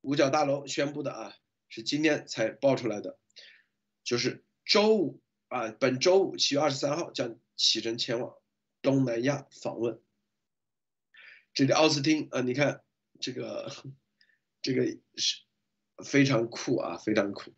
[0.00, 1.34] 五角大楼宣布的啊，
[1.68, 3.18] 是今天才爆出来的，
[4.02, 8.34] 就是周五啊，本周五七月二十三号将启程前往
[8.82, 10.00] 东南亚访问。
[11.54, 12.82] 这里奥斯汀啊，你看
[13.20, 13.72] 这个。
[14.60, 15.44] 这个是
[16.04, 17.54] 非常酷啊，非常酷，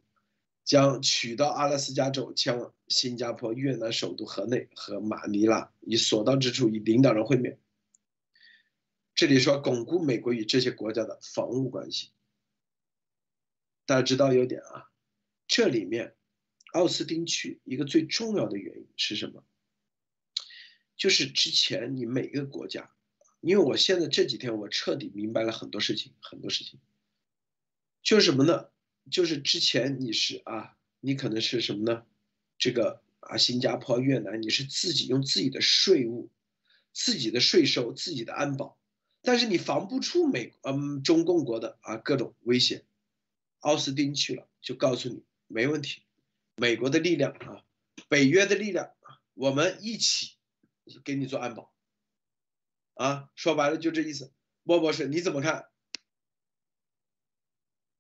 [0.64, 7.58] 将取到阿拉斯加州，前往新加坡、越南首都河内和马尼拉，以所到之处与领导人会面。
[9.14, 12.12] 这里说巩固美国与这些国家的防务关系。
[13.86, 14.92] 大家知道有点啊，
[15.48, 16.14] 这里面
[16.74, 19.42] 奥斯汀去一个最重要的原因是什么？
[21.01, 22.90] 就是之前你每个国家，
[23.40, 26.78] 因为我现在这几天我彻底明白了很多事情，很多事情。
[28.03, 28.68] 就是什么呢？
[29.11, 32.05] 就是之前你是啊，你可能是什么呢？
[32.59, 36.28] 这个啊，新加坡、越南，你是自己用自己的税务、
[36.92, 38.78] 自己的税收、自己的安保，
[39.22, 42.84] 但是你防不出美嗯中共国的啊各种危险。
[43.61, 46.03] 奥斯汀去了，就告诉你没问题，
[46.57, 47.64] 美国的力量啊，
[48.09, 50.34] 北约的力量啊，我们一起
[51.05, 51.72] 给你做安保。
[52.95, 54.32] 啊，说白了就这意思。
[54.62, 55.66] 莫博士你怎么看？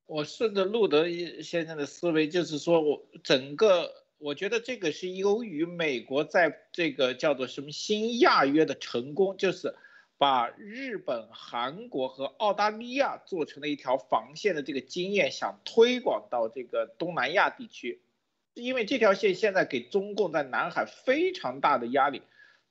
[0.06, 1.08] 我顺着路德
[1.42, 9.74] 先生的思维，就是说我整个，我觉得这个是由于美国在这个叫做什么新亚约的成功，就是
[10.18, 18.02] 把日本、韩国和澳大利亚做成了一条防线的这个经验，想推广到这个东南亚地区，
[18.54, 22.20] 因为这条线现在给中共在南海非常大的压力，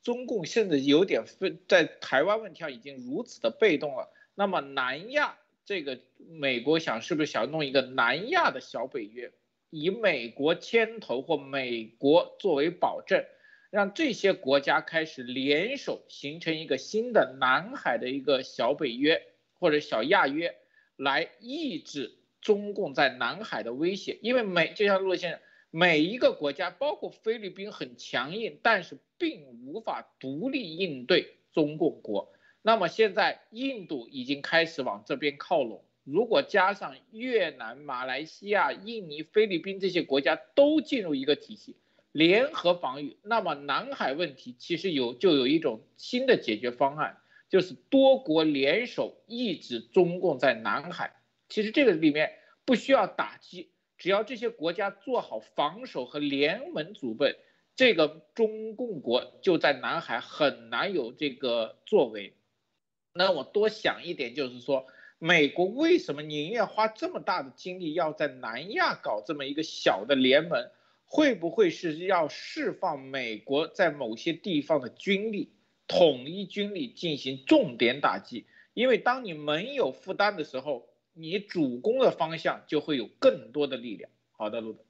[0.02, 5.38] 中共甚至有点分在台湾问题上已经如此的被动了，那么南亚。
[5.66, 6.00] 这个
[6.32, 9.32] 美国想是不是想弄一个南亚的小北约，
[9.70, 13.24] 以美国牵头或美国作为保证，
[13.70, 19.22] 让这些国家开始联手形成一个新的南海的一个小北约
[19.60, 20.56] 或者小亚约，
[20.96, 24.18] 来抑制中共在南海的威胁。
[24.24, 25.40] 因为美就像陆先生，
[25.72, 32.32] 每一个国家，包括菲律宾很强硬，但是并无法独立应对中共国。
[32.62, 41.76] 那么现在印度已经开始往这边靠拢，如果加上越南、马来西亚、印尼、菲律宾这些国家都进入一个体系，
[42.12, 47.18] 联合防御，那么南海问题其实有就有一种新的解决方案，
[47.48, 51.14] 就是多国联手抑制中共在南海。
[51.48, 52.34] 其实这个里面
[52.66, 57.36] 不需要打击，只要这些国家做好防守和联盟准备，
[57.76, 62.34] 这个中共国就在南海很难有这个作为。
[63.14, 64.88] 那我多想一点，就是说，
[65.18, 70.72] 美国为什么宁愿花这么大的精力要在南亚搞这么一个小的联盟？
[71.06, 75.52] 会不会是要释放美国在某些地方的军力，
[75.88, 78.46] 统一军力进行重点打击？
[78.76, 80.88] 因为当你没有负担的时候，
[81.20, 84.10] 你主攻的方向就会有更多的力量。
[84.32, 84.86] 好的，路德。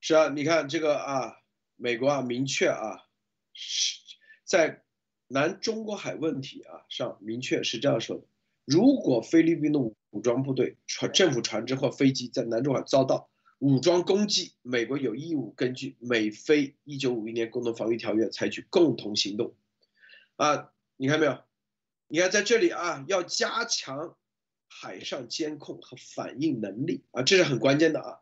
[0.00, 1.40] 是啊，你看这个啊，
[1.76, 3.06] 美国啊，明确啊，
[3.54, 3.98] 是
[4.44, 4.84] 在
[5.28, 8.24] 南中国海问题啊上明确是这样说的：
[8.66, 19.56] 如果菲律宾的武装部队、船、政府船只或飞机在南中海遭到武装攻击，美国有义务根据美菲一九五一年共同防御条约采取共同行动。
[20.36, 21.42] 啊，你看没有？
[22.08, 24.16] 你看在这里啊，要加强
[24.78, 28.20] 海上监控和反应能力啊，这是很关键的啊。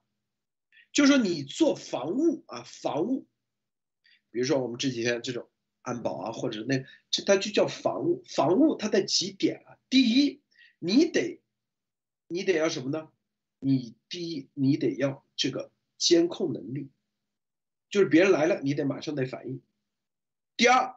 [0.92, 3.26] 就是说你做防务啊，防务，
[4.30, 5.50] 比如说我们这几天这种
[5.82, 8.22] 安保啊，或者那这它就叫防务。
[8.28, 9.78] 防务它的几点啊？
[9.90, 10.42] 第一，
[10.78, 11.42] 你得
[12.28, 13.10] 你得要什么呢？
[13.58, 16.88] 你第一你得要这个监控能力，
[17.90, 19.60] 就是别人来了，你得马上得反应。
[20.56, 20.94] 第二，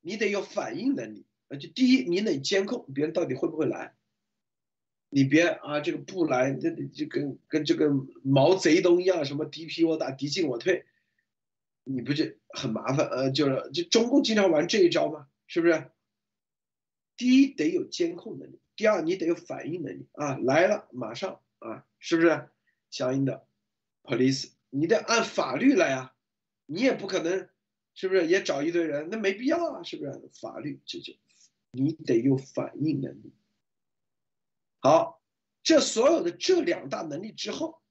[0.00, 3.96] 你得有反应能力，呃，就第一你得监控别人到底会不会来。
[5.12, 7.90] 你别啊，这个不来，这就跟跟这个
[8.22, 10.84] 毛贼东一样，什么敌疲我打，敌进我退，
[11.84, 13.08] 你不就很麻烦？
[13.08, 15.90] 呃，就是就中共经常玩这一招嘛，是不是？
[17.16, 22.48] 第一得有监控能力，第二你得有反应能力啊，来了马上啊，是不是？
[22.88, 23.46] 相应的
[24.04, 26.14] ，police，你得按法律来啊，
[26.66, 27.48] 你也不可能，
[27.94, 28.26] 是不是？
[28.26, 30.30] 也找一堆人，那没必要啊，是不是？
[30.40, 31.14] 法律这就，
[31.72, 33.32] 你得有反应能力。
[34.80, 35.22] 好，
[35.62, 37.82] 这所有的这两大能力之后，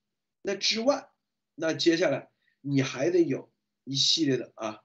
[0.42, 1.12] 那之外，
[1.54, 2.32] 那接下来
[2.62, 4.84] 你还得有一系列的啊，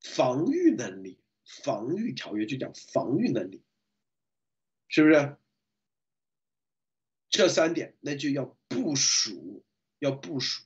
[0.00, 3.64] 防御能力，防御条约就讲防御能力，
[4.86, 5.36] 是不是？
[7.28, 9.64] 这三点那就要部署，
[9.98, 10.62] 要部署，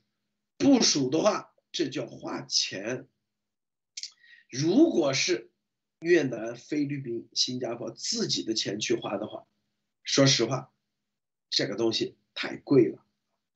[0.58, 3.08] 部署的话，这叫花钱。
[4.50, 5.50] 如果是
[6.00, 9.46] 越南、菲律宾、新加坡自己的钱去花的话。
[10.06, 10.72] 说实话，
[11.50, 13.04] 这个东西太贵了，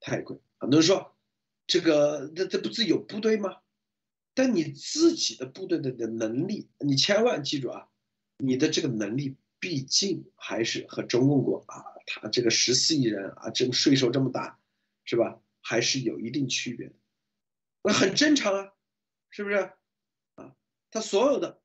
[0.00, 0.38] 太贵。
[0.58, 1.16] 很多人说，
[1.66, 3.58] 这个这这不是有部队吗？
[4.34, 7.88] 但你自己的部队的的能力，你千万记住啊，
[8.38, 14.58] 你的这个能力毕竟还是和中共国啊，他这个十四亿人啊，这个税收这么大，
[15.04, 15.40] 是吧？
[15.60, 16.94] 还是有一定区别的。
[17.84, 18.72] 那很正常啊，
[19.30, 19.72] 是不是？
[20.34, 20.56] 啊，
[20.90, 21.62] 他所有的，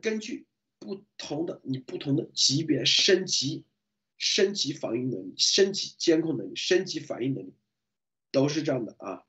[0.00, 0.46] 根据
[0.78, 3.64] 不同的你不同的级别升级。
[4.16, 7.54] 升级防御能力，升级监控能力，升级反应能力，
[8.30, 9.24] 都是这样的啊。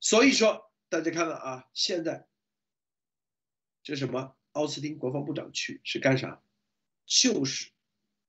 [0.00, 2.26] 所以说，大家看到啊，现在
[3.82, 4.36] 这什么？
[4.52, 6.42] 奥斯汀国防部长去是干啥？
[7.06, 7.70] 就是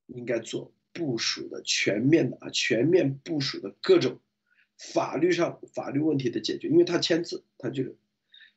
[0.06, 4.22] 应该做部署的全面的啊，全面部署的各种
[4.78, 7.98] 法律上法律问题的解决，因为他签字，他就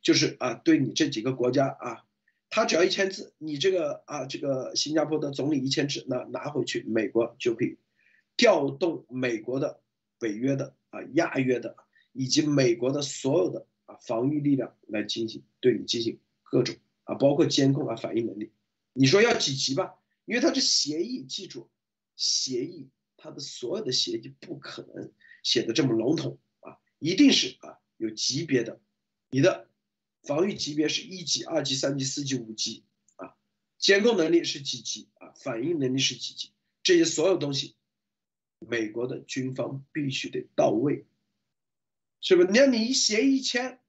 [0.02, 2.04] 就是啊，对你这几个国家啊。
[2.54, 7.78] 他只要一签字，你这个啊，这个新加坡的总理一签字，那拿回去，美国就可以
[8.36, 9.80] 调动美国的、
[10.20, 11.74] 北约的啊、亚约的，
[12.12, 18.52] 以及美国的所有的啊防御力量来进行对你进行各种啊，包括监控啊、反应能力。
[18.92, 19.96] 你说要几级吧？
[20.24, 21.68] 因为它是协议，记住，
[22.14, 25.10] 协议它的所有的协议不可能
[25.42, 28.80] 写的这么笼统啊，一定是啊有级别的，
[29.30, 29.66] 你的。
[30.24, 32.84] 防御级别是一级、二级、三级、四级、五级
[33.16, 33.36] 啊，
[33.78, 35.32] 监控能力是几级啊？
[35.36, 36.50] 反应能力是几级？
[36.82, 37.76] 这些所有东西，
[38.58, 41.06] 美国的军方必须得到位，
[42.20, 42.48] 是不是？
[42.52, 43.80] 那你一协议签，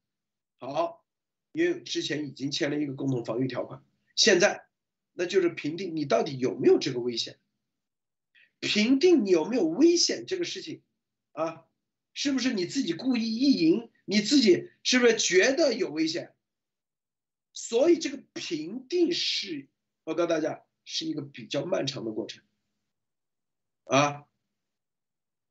[0.58, 1.06] 好，
[1.52, 3.84] 因为之前已经签了一个共同防御条款，
[4.16, 4.66] 现在
[5.14, 7.38] 那就是评定你到底有没有这个危险，
[8.60, 10.82] 评定你有没有危险这个事情
[11.32, 11.66] 啊，
[12.14, 13.90] 是不是你自己故意意淫？
[14.06, 16.32] 你自己是不是觉得有危险？
[17.58, 19.70] 所以这个评定是，
[20.04, 22.44] 我告诉大家是一个比较漫长的过程，
[23.86, 24.26] 啊，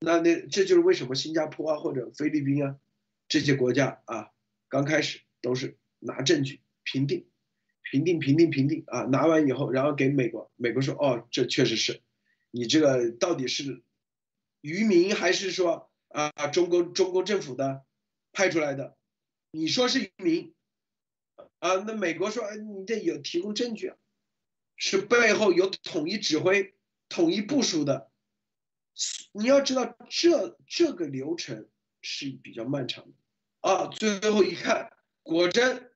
[0.00, 2.78] 那那这就是为什么新加坡啊或者菲律宾啊
[3.26, 4.30] 这些国家啊
[4.68, 7.26] 刚开始都是拿证据评定，
[7.90, 12.02] 评定评定评定啊拿完以后，然后给美国，美国说哦这确实是，
[12.50, 13.82] 你这个到底是
[14.60, 17.82] 渔民还是说啊中国中国政府的？
[18.34, 18.96] 派出来的，
[19.52, 20.52] 你说是渔民，
[21.60, 23.96] 啊，那美国说，你得有提供证据啊，
[24.76, 26.74] 是背后有统一指挥、
[27.08, 28.10] 统一部署的，
[29.30, 31.68] 你要知道这这个流程
[32.02, 33.12] 是比较漫长的，
[33.60, 35.92] 啊，最后一看，果真，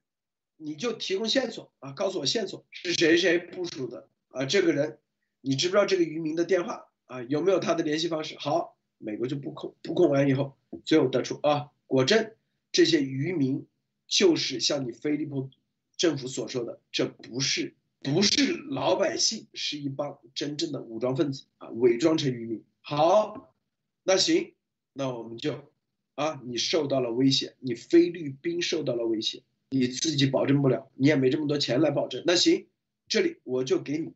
[0.57, 5.01] 你就提供线索啊，告诉我线索是谁谁部署的啊，这个人，
[5.41, 8.37] 你知不知道这个渔民的电话啊，有没有他的联系方式？
[8.39, 11.71] 好，美国就布控，布控完以后，最后得出啊。
[11.89, 12.37] 果真，
[12.71, 13.67] 这些渔民
[14.07, 15.51] 就是像你菲利普
[15.97, 22.63] 政府所说的，这不是不是老百姓，是一帮真正的武装分子啊，伪装成渔民。
[22.81, 23.57] 好，
[24.05, 24.55] 那行，
[24.93, 25.73] 那我们就
[26.15, 32.23] 啊，你受到了威胁，你菲律宾受到了威胁，你自己保证不了，你也没这么多钱来保证。
[32.27, 32.69] 那行，
[33.09, 34.13] 这里我就给你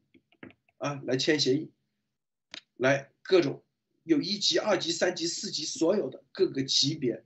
[0.79, 1.71] 啊，来签协议，
[2.77, 3.63] 来各种
[4.05, 7.25] 有一级、二级、三级、四级，所有的各个级别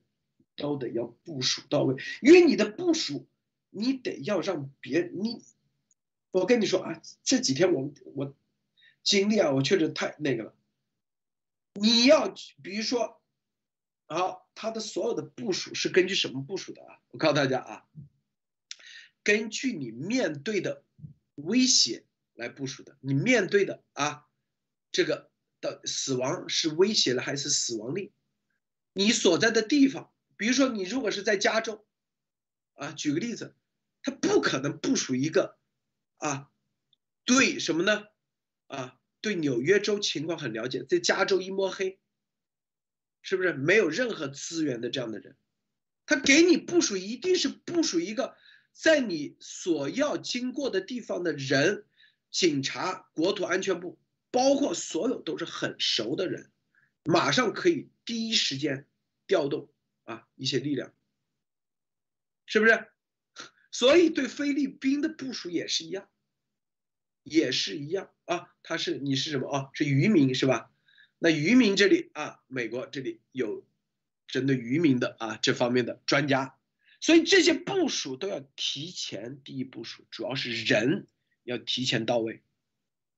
[0.57, 3.27] 都得要部署到位，因为你的部署，
[3.71, 5.45] 你得要让别人你。
[6.31, 8.35] 我跟你说啊，这几天我我
[9.03, 10.55] 经历啊，我确实太那个了。
[11.75, 13.21] 你要比如说，
[14.07, 17.01] 啊，他的所有的部署是根据什么部署的啊？
[17.09, 17.87] 我告诉大家啊，
[19.23, 20.85] 根据你面对的
[21.35, 22.05] 威胁
[22.35, 22.97] 来部署的。
[23.01, 24.27] 你面对的啊，
[24.91, 25.31] 这个
[25.61, 28.11] 的死亡是威胁了还是死亡令？
[28.93, 31.85] 你所在的地方，比如说你如果是在加州，
[32.75, 33.55] 啊，举个例子，
[34.03, 35.57] 他不可能部署一个。
[36.19, 36.51] 啊，
[37.27, 38.07] 对什么呢？
[38.69, 41.99] 啊，对纽约州情况很了解，在加州一摸黑，
[43.21, 45.37] 是不是没有任何资源的这样的人？
[46.07, 48.35] 他给你部署一定是部署一个
[48.73, 51.85] 在你所要经过的地方的人，
[52.31, 53.99] 警察、国土安全部，
[54.31, 56.51] 包括所有都是很熟的人，
[57.05, 58.87] 马上可以第一时间
[59.27, 59.69] 调动
[60.07, 60.95] 啊一些力量，
[62.47, 62.89] 是不是？
[63.71, 66.09] 所以对菲律宾的部署也是一样，
[67.23, 68.55] 也是一样啊。
[68.63, 69.71] 他是你是什么啊？
[69.75, 70.73] 是渔民是吧？
[71.19, 73.67] 那渔民这里啊，美国这里有
[74.27, 76.59] 针对渔民的啊这方面的专家，
[77.01, 81.07] 所以这些部署都要提前第一部署，主要是人
[81.43, 82.43] 要提前到位。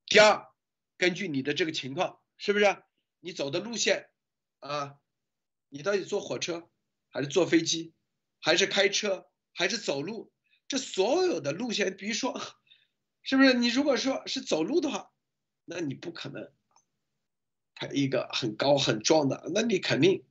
[0.06, 0.48] 第二，
[0.96, 2.82] 根据你的这个情况，是不是
[3.20, 4.10] 你走的路线
[4.60, 4.98] 啊？
[5.68, 6.68] 你到底坐火车
[7.10, 7.92] 还是坐飞机，
[8.40, 10.30] 还是开车还是走路？
[10.66, 12.40] 这所有的路线，比如说，
[13.22, 15.10] 是不是你如果说是走路的话，
[15.64, 16.50] 那你不可能，
[17.74, 20.24] 他一个很高很壮的，那你肯定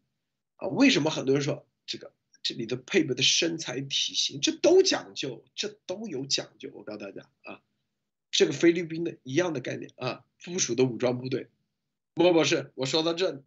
[0.58, 0.68] 啊？
[0.68, 2.14] 为什么很多人说这个
[2.44, 6.70] 这里的配备的身材体型，这都讲究，这都有讲究。
[6.74, 7.62] 我告诉大家啊，
[8.30, 11.50] 这个菲律宾的一样的概念啊，附属的武装部队。
[12.14, 13.44] 莫博士，我说到这，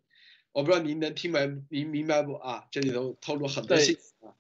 [0.53, 2.67] 我不知道您能听明您明白不啊？
[2.73, 4.35] 这里头透露很多信息啊。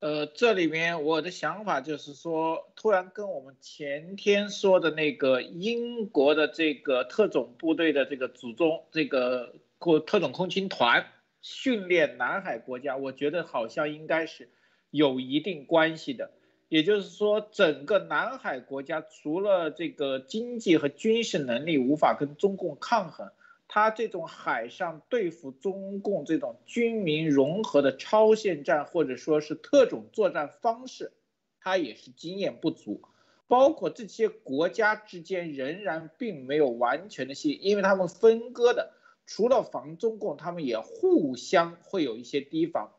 [0.00, 11.06] 呃，这里面我的想法就是说，突然跟我们前天说的那个英国的这个特种部队的这个祖宗，这个或特种空军团
[11.42, 14.48] 训练南海国家，我觉得好像应该是
[14.90, 16.30] 有一定关系的。
[16.68, 23.30] 也就是说，整个南海国家除了这个经济和军事能力无法跟中共抗衡。
[23.68, 31.12] 他这种海上对付中共这种军民融合的超限战，或者说是特种作战方式，
[31.60, 33.02] 他也是经验不足。
[33.46, 38.92] 包括这些国家之间仍然并没有完全的信，因为他们分割的，
[39.24, 42.92] 除了防中共，他们也互相会有一些提防，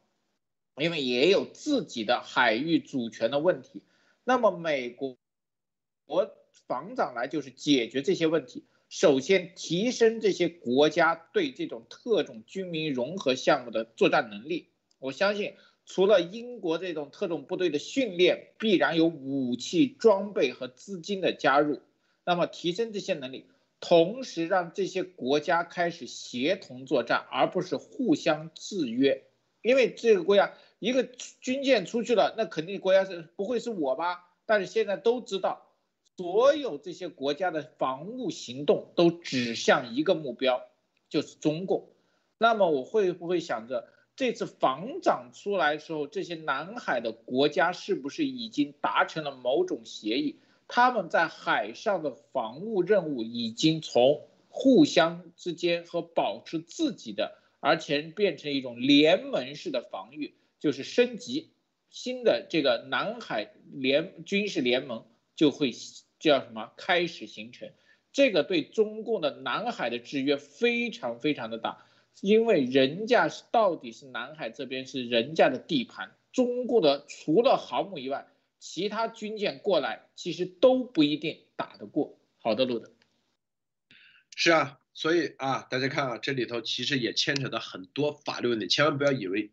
[0.76, 3.84] 因为也有自己的海域主权的问题。
[4.24, 5.18] 那么美国
[6.06, 6.32] 国
[6.68, 8.66] 防长来就是解决这些问题。
[8.90, 14.70] 首先提升这些国家对这种特种军民融合项目的作战能力。
[14.98, 15.54] 我相信，
[15.86, 21.82] 除了英国这种特种部队的训练，必然有武器装备和资金的加入。
[22.26, 23.46] 那么提升这些能力，
[23.80, 29.24] 同时让这些国家开始协同作战，而不是互相制约。
[29.62, 34.26] 因为这个国家一个军舰出去了，那肯定国家是不会是我吧？
[34.48, 35.69] 但是现在都知道。
[36.20, 40.68] 所有这些国家的防务行动都指向一个目标，
[41.08, 41.88] 就是中共。
[42.38, 43.88] 那么我会不会想着，
[44.18, 50.42] 这次防长出来的时候，这些南海的国家是不是已经达成了某种协议？
[50.68, 61.54] 他们在海上的防务任务已经从互相之间和保持自己的，而且变成一种联盟式的防御，就是升级
[61.90, 65.06] 新的这个南海联军事联盟
[65.38, 65.72] 就会。
[66.20, 66.74] 叫什么？
[66.76, 67.72] 开始形成，
[68.12, 71.86] 这个对中共的南海的制约非常非常的大，
[72.22, 78.28] 因为人家是到底是南海这边是人家的地盘，中共的除了航母以外，
[78.60, 82.20] 其他军舰过来其实都不一定打得过。
[82.42, 82.92] 好的，路德。
[84.36, 89.52] 是啊，所以啊，大家看啊，这里头其实也牵扯到很多法律问题，千万不要以为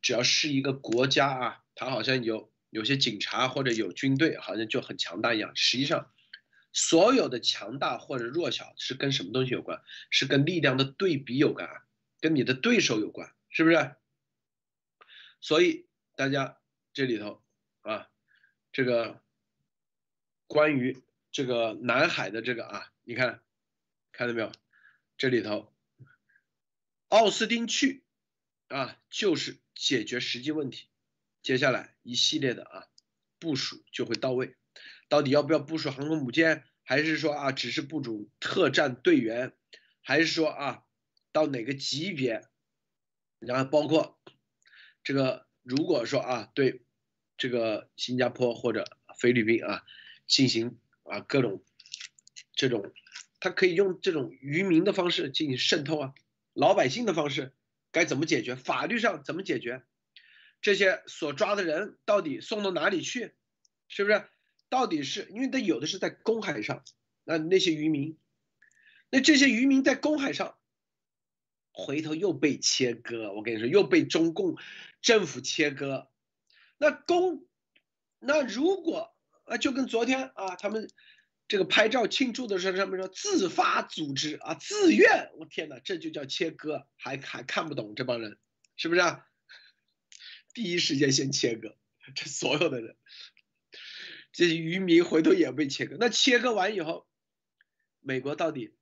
[0.00, 2.49] 只要是一个国家啊，它好像有。
[2.70, 5.54] 有些警察或者有军队，好像就很强大一样。
[5.54, 6.10] 实际上，
[6.72, 9.82] 所有的强大或者弱小是跟什么东西有关？
[10.10, 11.68] 是跟力量的对比有关，
[12.20, 13.96] 跟你的对手有关，是不是？
[15.40, 15.86] 所以
[16.16, 16.58] 大家
[16.92, 17.42] 这里头
[17.80, 18.08] 啊，
[18.72, 19.20] 这个
[20.46, 21.02] 关于
[21.32, 23.42] 这个南海的这个啊，你看
[24.12, 24.52] 看到没有？
[25.16, 25.72] 这里头，
[27.08, 28.04] 奥斯汀去
[28.68, 30.89] 啊，就是解决实际问题。
[31.42, 32.86] 接下来一系列的啊
[33.38, 34.54] 部署就会到位。
[35.08, 39.52] 到底要不要部署航空母舰，还是说啊只是部署特战队员，
[40.02, 40.84] 还是说啊
[41.32, 42.42] 到哪个级别？
[43.38, 44.20] 然后包括
[45.02, 46.82] 这个，如果说啊对
[47.36, 48.84] 这个新加坡或者
[49.18, 49.84] 菲律宾啊
[50.26, 51.64] 进行啊各种
[52.54, 52.92] 这种。
[53.42, 56.14] 他可以用这种渔民的方式进行渗透啊，
[56.52, 57.54] 老百姓的方式
[57.90, 58.54] 该怎么解决？
[58.54, 59.82] 法律上怎么解决？
[60.60, 63.34] 这些所抓的人到底送到哪里去？
[63.88, 64.24] 是不是？
[64.68, 66.84] 到底是因为他有的是在公海上，
[67.24, 68.18] 那那些渔民，
[69.10, 70.56] 那这些渔民在公海上，
[71.72, 73.32] 回头又被切割。
[73.32, 74.56] 我跟你说，又被中共
[75.02, 76.08] 政府切割。
[76.78, 77.46] 那公，
[78.18, 79.14] 那如果
[79.44, 80.88] 啊，就跟昨天啊，他们。
[81.48, 88.38] 这个拍照庆祝的时候，上面说自发组织啊，自愿，我天哪，这就叫切割，还还看不懂这帮人，
[88.76, 89.00] 是不是？
[89.00, 89.26] 啊？
[90.54, 91.76] 第一时间先切割，
[92.14, 92.96] 这所有的人，
[94.32, 95.96] 这些渔民回头也被切割。
[95.98, 97.06] 那切割完以后，
[98.00, 98.74] 美国到底，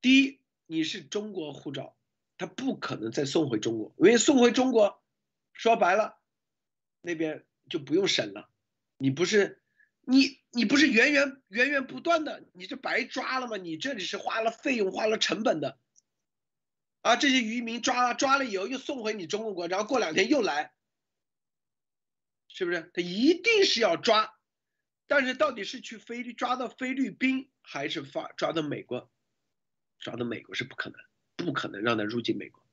[0.00, 1.96] 第一，你是中国护照，
[2.38, 5.02] 他不可能再送回中国，因为送回中国，
[5.52, 6.18] 说白了，
[7.00, 8.48] 那边就不用审了，
[8.98, 9.60] 你不是。
[10.06, 13.56] 你你不是源源源源不断的，你这白抓了吗？
[13.56, 15.78] 你这里是花了费用、花了成本的，
[17.00, 20.73] 啊，这些渔民抓了抓了以后又送回你中国国，然后过两天又来，
[22.54, 22.88] 是不是？
[22.94, 24.38] 他一定是要抓，
[25.08, 29.12] 但是到底是去菲律抓到菲律宾，还是发抓到美国？
[29.98, 30.98] 抓到美国是不可能，
[31.34, 32.64] 不可能让他入境美国。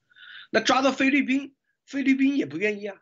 [0.51, 1.55] 那抓到菲律宾，
[1.85, 3.01] 菲律宾也不愿意啊，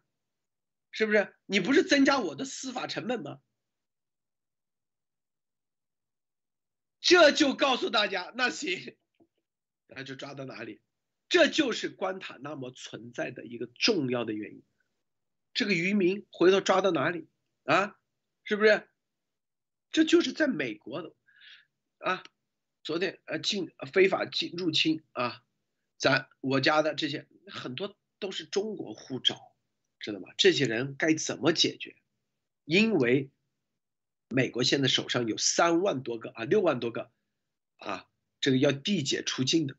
[0.91, 1.35] 是不是？
[1.45, 3.41] 你不是增加我的司法成本吗？
[7.01, 8.95] 这就告诉大家，那行，
[9.88, 10.80] 那就抓到哪里，
[11.27, 14.64] 这就是关塔那摩存在的一个重要的原因。
[15.54, 17.28] 这个渔民回头抓到哪里
[17.64, 17.98] 啊？
[18.44, 18.88] 是不是？
[19.92, 21.14] 这就是在美国的
[21.98, 22.24] 啊，
[22.84, 25.44] 昨天呃进非法进入侵啊，
[25.98, 29.56] 咱我家的这些很多都是中国护照，
[30.00, 30.30] 知道吗？
[30.38, 31.96] 这些人该怎么解决？
[32.66, 33.32] 因为。
[34.32, 37.12] 美国现在手上有三万多个啊，六万多个，
[37.78, 38.08] 啊，
[38.40, 39.76] 这个要递解出境的，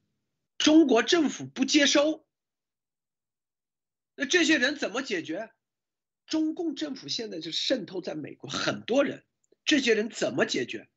[0.58, 2.26] 中国政府不接收，
[4.16, 5.52] 那这些人怎么解决？
[6.30, 9.24] 中共政府现在就渗透在美国很多人，
[9.64, 10.88] 这些人怎么解决？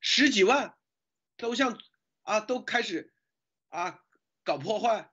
[0.00, 0.74] 十几万，
[1.36, 1.80] 都像
[2.22, 3.14] 啊，都开始
[3.68, 4.04] 啊
[4.42, 5.10] 搞破坏，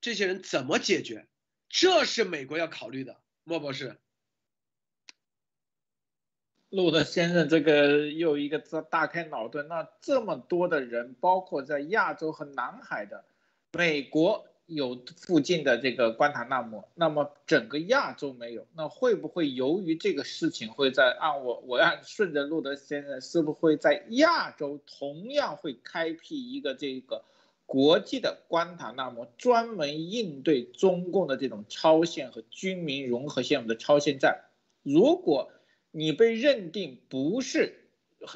[0.00, 1.28] 这些人怎么解决？
[1.68, 3.98] 这是美国要考虑的，莫博士。
[6.68, 9.68] 路德先生，这个又一个大大开脑洞。
[9.68, 13.24] 那这么多的人，包括在亚洲和南海的，
[13.72, 27.24] 美国有附近的这个关塔那摩，那么整个亚洲没有，那会不会由于这个事情会在按我我要顺着路德先生，是不是会在亚洲同样会开辟一个这个
[27.66, 34.44] 国际的关塔那摩，专门应对中共的这种超限和军民融合项目的超限战？
[34.82, 35.50] 如果
[35.90, 37.88] 你被认定不是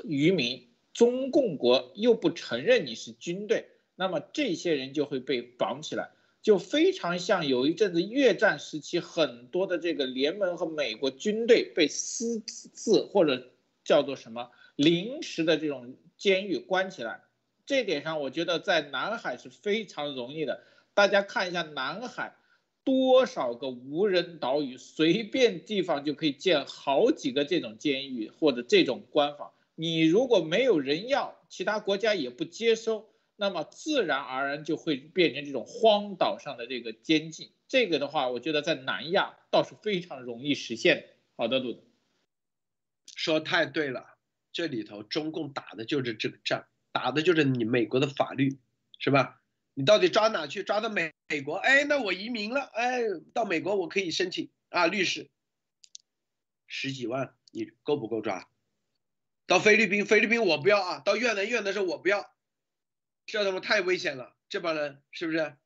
[0.04, 6.10] 渔民，中共国又不承认你是军队，那么这些人就会被绑起来，
[6.46, 13.50] 就非常像有一阵子越战时期很多的这个联盟和美国军队被私自或者
[13.82, 17.24] 叫做什么临时的这种监狱关起来。
[17.64, 20.62] 这点上，我觉得在南海是非常容易的。
[20.94, 22.36] 大家看一下南海。
[22.84, 29.50] 多少个无人岛屿，随便地方就可以建好几个这种监狱或者这种关房。
[29.74, 37.52] 你如果没有人要，其他国家也不接收，那么自然而然就会变成这种荒岛上的这个监禁。
[37.68, 41.10] 这个的话，我觉得在南亚倒是非常容易实现。
[41.36, 41.82] 好的，鲁子，
[43.14, 44.16] 说太对了，
[44.52, 48.58] 这里头中共打的就是这个仗，打的就是你美国的法律，
[48.98, 49.42] 是吧？
[49.74, 50.62] 你到底抓哪去？
[50.62, 51.56] 抓到美美国？
[51.56, 53.02] 哎，那我移民了，哎，
[53.34, 55.28] 到美国我可以申请啊，律师，
[56.66, 58.48] 十几万，你够不够抓？
[59.46, 62.34] 到菲律宾，菲律宾我不要啊，到越南，越南是我不要，
[63.26, 65.56] 这他妈太危险了，这帮人是不是？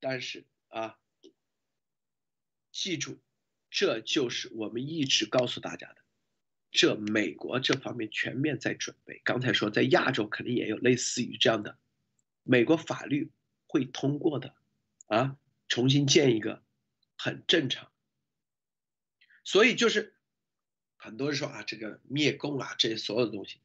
[0.00, 0.98] 但是啊，
[2.72, 3.20] 记住，
[3.70, 5.96] 这就是我们一直告诉大家的，
[6.70, 9.20] 这美国这方面全面在准备。
[9.22, 11.78] 刚才说在亚洲肯定也有类似于这样的。
[12.42, 13.30] 美国法律
[13.66, 14.54] 会通过的，
[15.08, 15.36] 啊，
[15.68, 16.64] 重新建一个
[17.18, 17.92] 很正常。
[19.44, 20.14] 所以就是
[20.96, 23.60] 很多人说啊，这个灭共啊，这些所有的东西，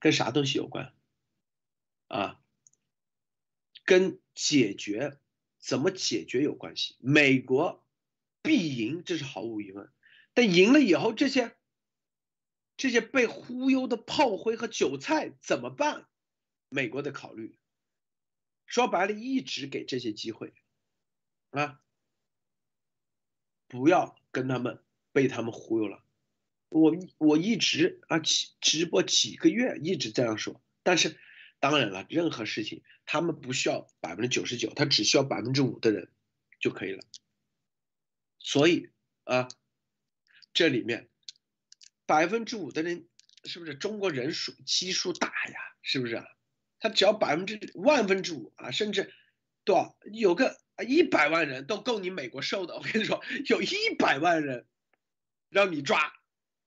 [0.00, 0.92] 跟啥东西有关？
[2.08, 2.40] 啊，
[3.84, 5.18] 跟解决
[5.58, 6.96] 怎么解决有关系。
[7.00, 7.84] 美国
[8.42, 9.90] 必赢，这是毫无疑问。
[10.34, 11.56] 但赢了以后，这些
[12.76, 16.06] 这些被忽悠的炮灰和韭菜怎么办？
[16.68, 17.58] 美国的考虑，
[18.66, 20.52] 说白了，一直给这些机会
[21.50, 21.80] 啊，
[23.68, 26.04] 不要跟他们被他们忽悠了。
[26.68, 30.60] 我我一直啊，直直播几个月，一直这样说。
[30.82, 31.18] 但是，
[31.58, 36.10] 当然了，任何事情他们不需要百分之九十九，他只需要百分之五的人
[36.60, 37.02] 就可以了。
[38.38, 38.90] 所以
[39.24, 39.48] 啊，
[40.52, 41.08] 这里面
[42.04, 43.08] 百分之五的人，
[43.44, 45.58] 是不是中国人数基数大呀？
[45.82, 46.26] 是不是啊？
[46.78, 49.12] 他只要百分之万分之五啊，甚至
[49.64, 52.76] 多少有个一百万人都够你美国受的。
[52.76, 54.66] 我跟你说，有一百万人
[55.48, 56.12] 让你抓。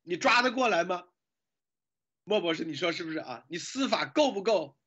[0.01, 1.07] 你抓得过来吗，
[2.23, 2.65] 莫博士？
[2.65, 3.45] 你说是不是啊？
[3.47, 4.78] 你司法够不够？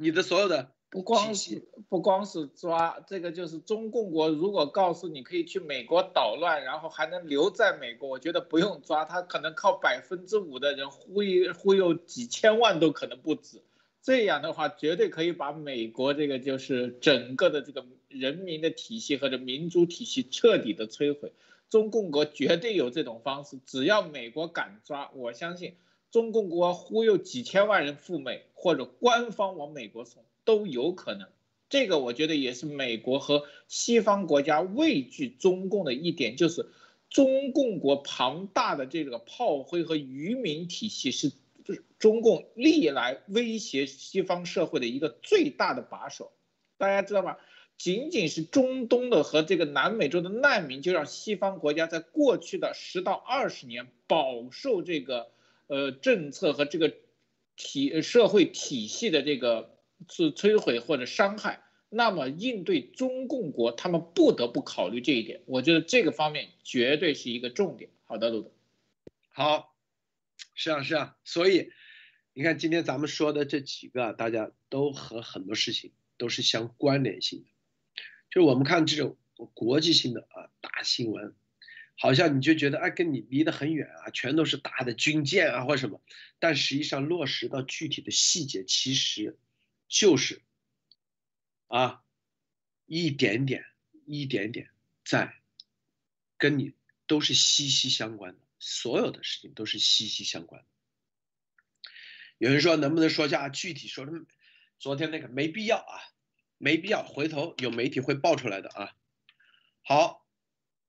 [0.00, 13.62] 你的所有的不光是不光是抓，这个就是中共国如果告诉你可以去美国捣乱，然后还能留在美国，我觉得不用抓，他可能靠百分之五的人忽悠忽悠几千万都可能不止。
[14.00, 21.34] 这样的话，绝对可以把美国这个就是整个的这个人民的体系或者民主体系彻底的摧毁。
[21.68, 25.76] 中共国绝对有这种方式，只要美国敢抓，我相信
[26.10, 31.28] 中共国忽悠几千万人赴美，或者官方往美国送都有可能。
[31.68, 36.68] 这个我觉得也是美国和西方国家畏惧中共的一点，就是
[37.08, 41.32] 中共国庞大的这个炮灰和愚民体系是
[41.98, 46.32] 中共历来威胁西方社会的一个最大的把手，
[46.76, 47.36] 大家知道吗？
[47.76, 55.30] 仅仅是中东的和这个南美洲的难民，就让西方国家在过去的十到二十年饱受这个
[55.70, 56.92] 呃政策和这个
[57.54, 59.78] 体社会体系的这个
[60.08, 61.62] 是摧毁或者伤害。
[61.88, 65.42] 那么应对中共国，他们不得不考虑这一点。
[65.46, 67.90] 我觉得这个方面绝对是一个重点。
[68.04, 68.52] 好的，路德。
[69.30, 69.76] 好，
[70.54, 71.16] 是啊是啊。
[71.24, 71.70] 所以
[72.32, 77.46] 你看今天咱们说的这几个，大家都和很多事情都是相关联性的。
[78.30, 79.16] 就我们看这种
[79.54, 81.34] 国际性的啊大新闻，
[82.00, 86.00] 好像你就觉得哎跟你离得很远啊，全都是大的军舰啊或什么，
[86.38, 89.38] 但实际上落实到具体的细节，其实
[89.86, 90.40] 就是
[91.68, 92.02] 啊
[92.86, 93.66] 一点点
[94.06, 94.70] 一点点
[95.04, 95.40] 在
[96.38, 96.72] 跟你
[97.06, 100.66] 都是息息相关的，所有的事情都是息息相关的。
[102.38, 104.12] 有人说能不能说下具体说的？
[104.78, 106.00] 昨天那个没必要啊。
[106.62, 108.94] 没必要，回头有媒体会爆出来的啊。
[109.82, 110.19] 好，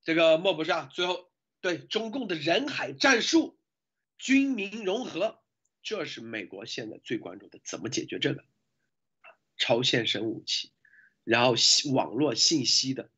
[0.03, 3.59] 这个莫博士啊，最后对中共的人海战术、
[4.17, 5.41] 军民融合，
[5.83, 8.43] 这是美国现在最关注的，怎么解决这个
[9.57, 10.71] 超现神武器，
[11.23, 11.53] 然后
[11.93, 13.11] 网络信息的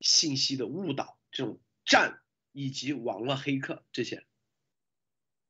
[0.00, 2.20] 信息的误导这种战，
[2.52, 4.26] 以及网络黑客这些，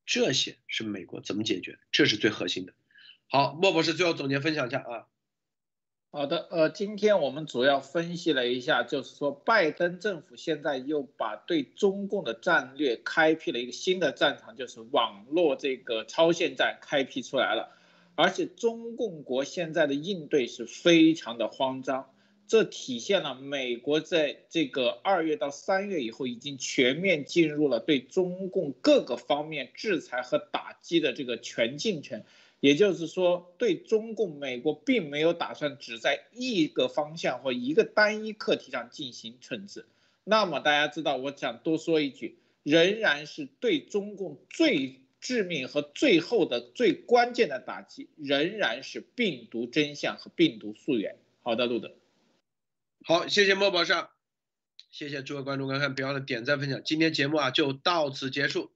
[0.05, 2.75] 这些是美国怎么解决，这是最核心的。
[3.29, 5.10] 好，莫博士最后总结分享一下啊。
[6.13, 17.71] 好的，呃，今天我们主要分析了一下，就是说拜登政府现在又把对中共的战略开辟了一个新的战场，就是网络这个超限战开辟出来了，
[18.17, 22.11] 而且中共国现在的应对是非常的慌张，
[22.49, 32.25] 这体现了美国在这个二月到三月以后已经全面进入了对中共各个方面制裁和打击的这个全进程。
[32.61, 39.87] 也就是说，对中共，美国并没有打算只在一个方向或一个单一课题上进行惩治。
[40.25, 51.17] 那么大家知道，我想多说一句，仍然是对中共最致命和最后的最关键的打击，仍然是病毒真相和病毒溯源。
[51.43, 51.97] 好的，路德。
[53.03, 53.95] 好，谢谢莫博士，
[54.91, 56.83] 谢谢诸位观众观看，别忘了点赞分享。
[56.85, 58.71] 今天节目啊就到此结束。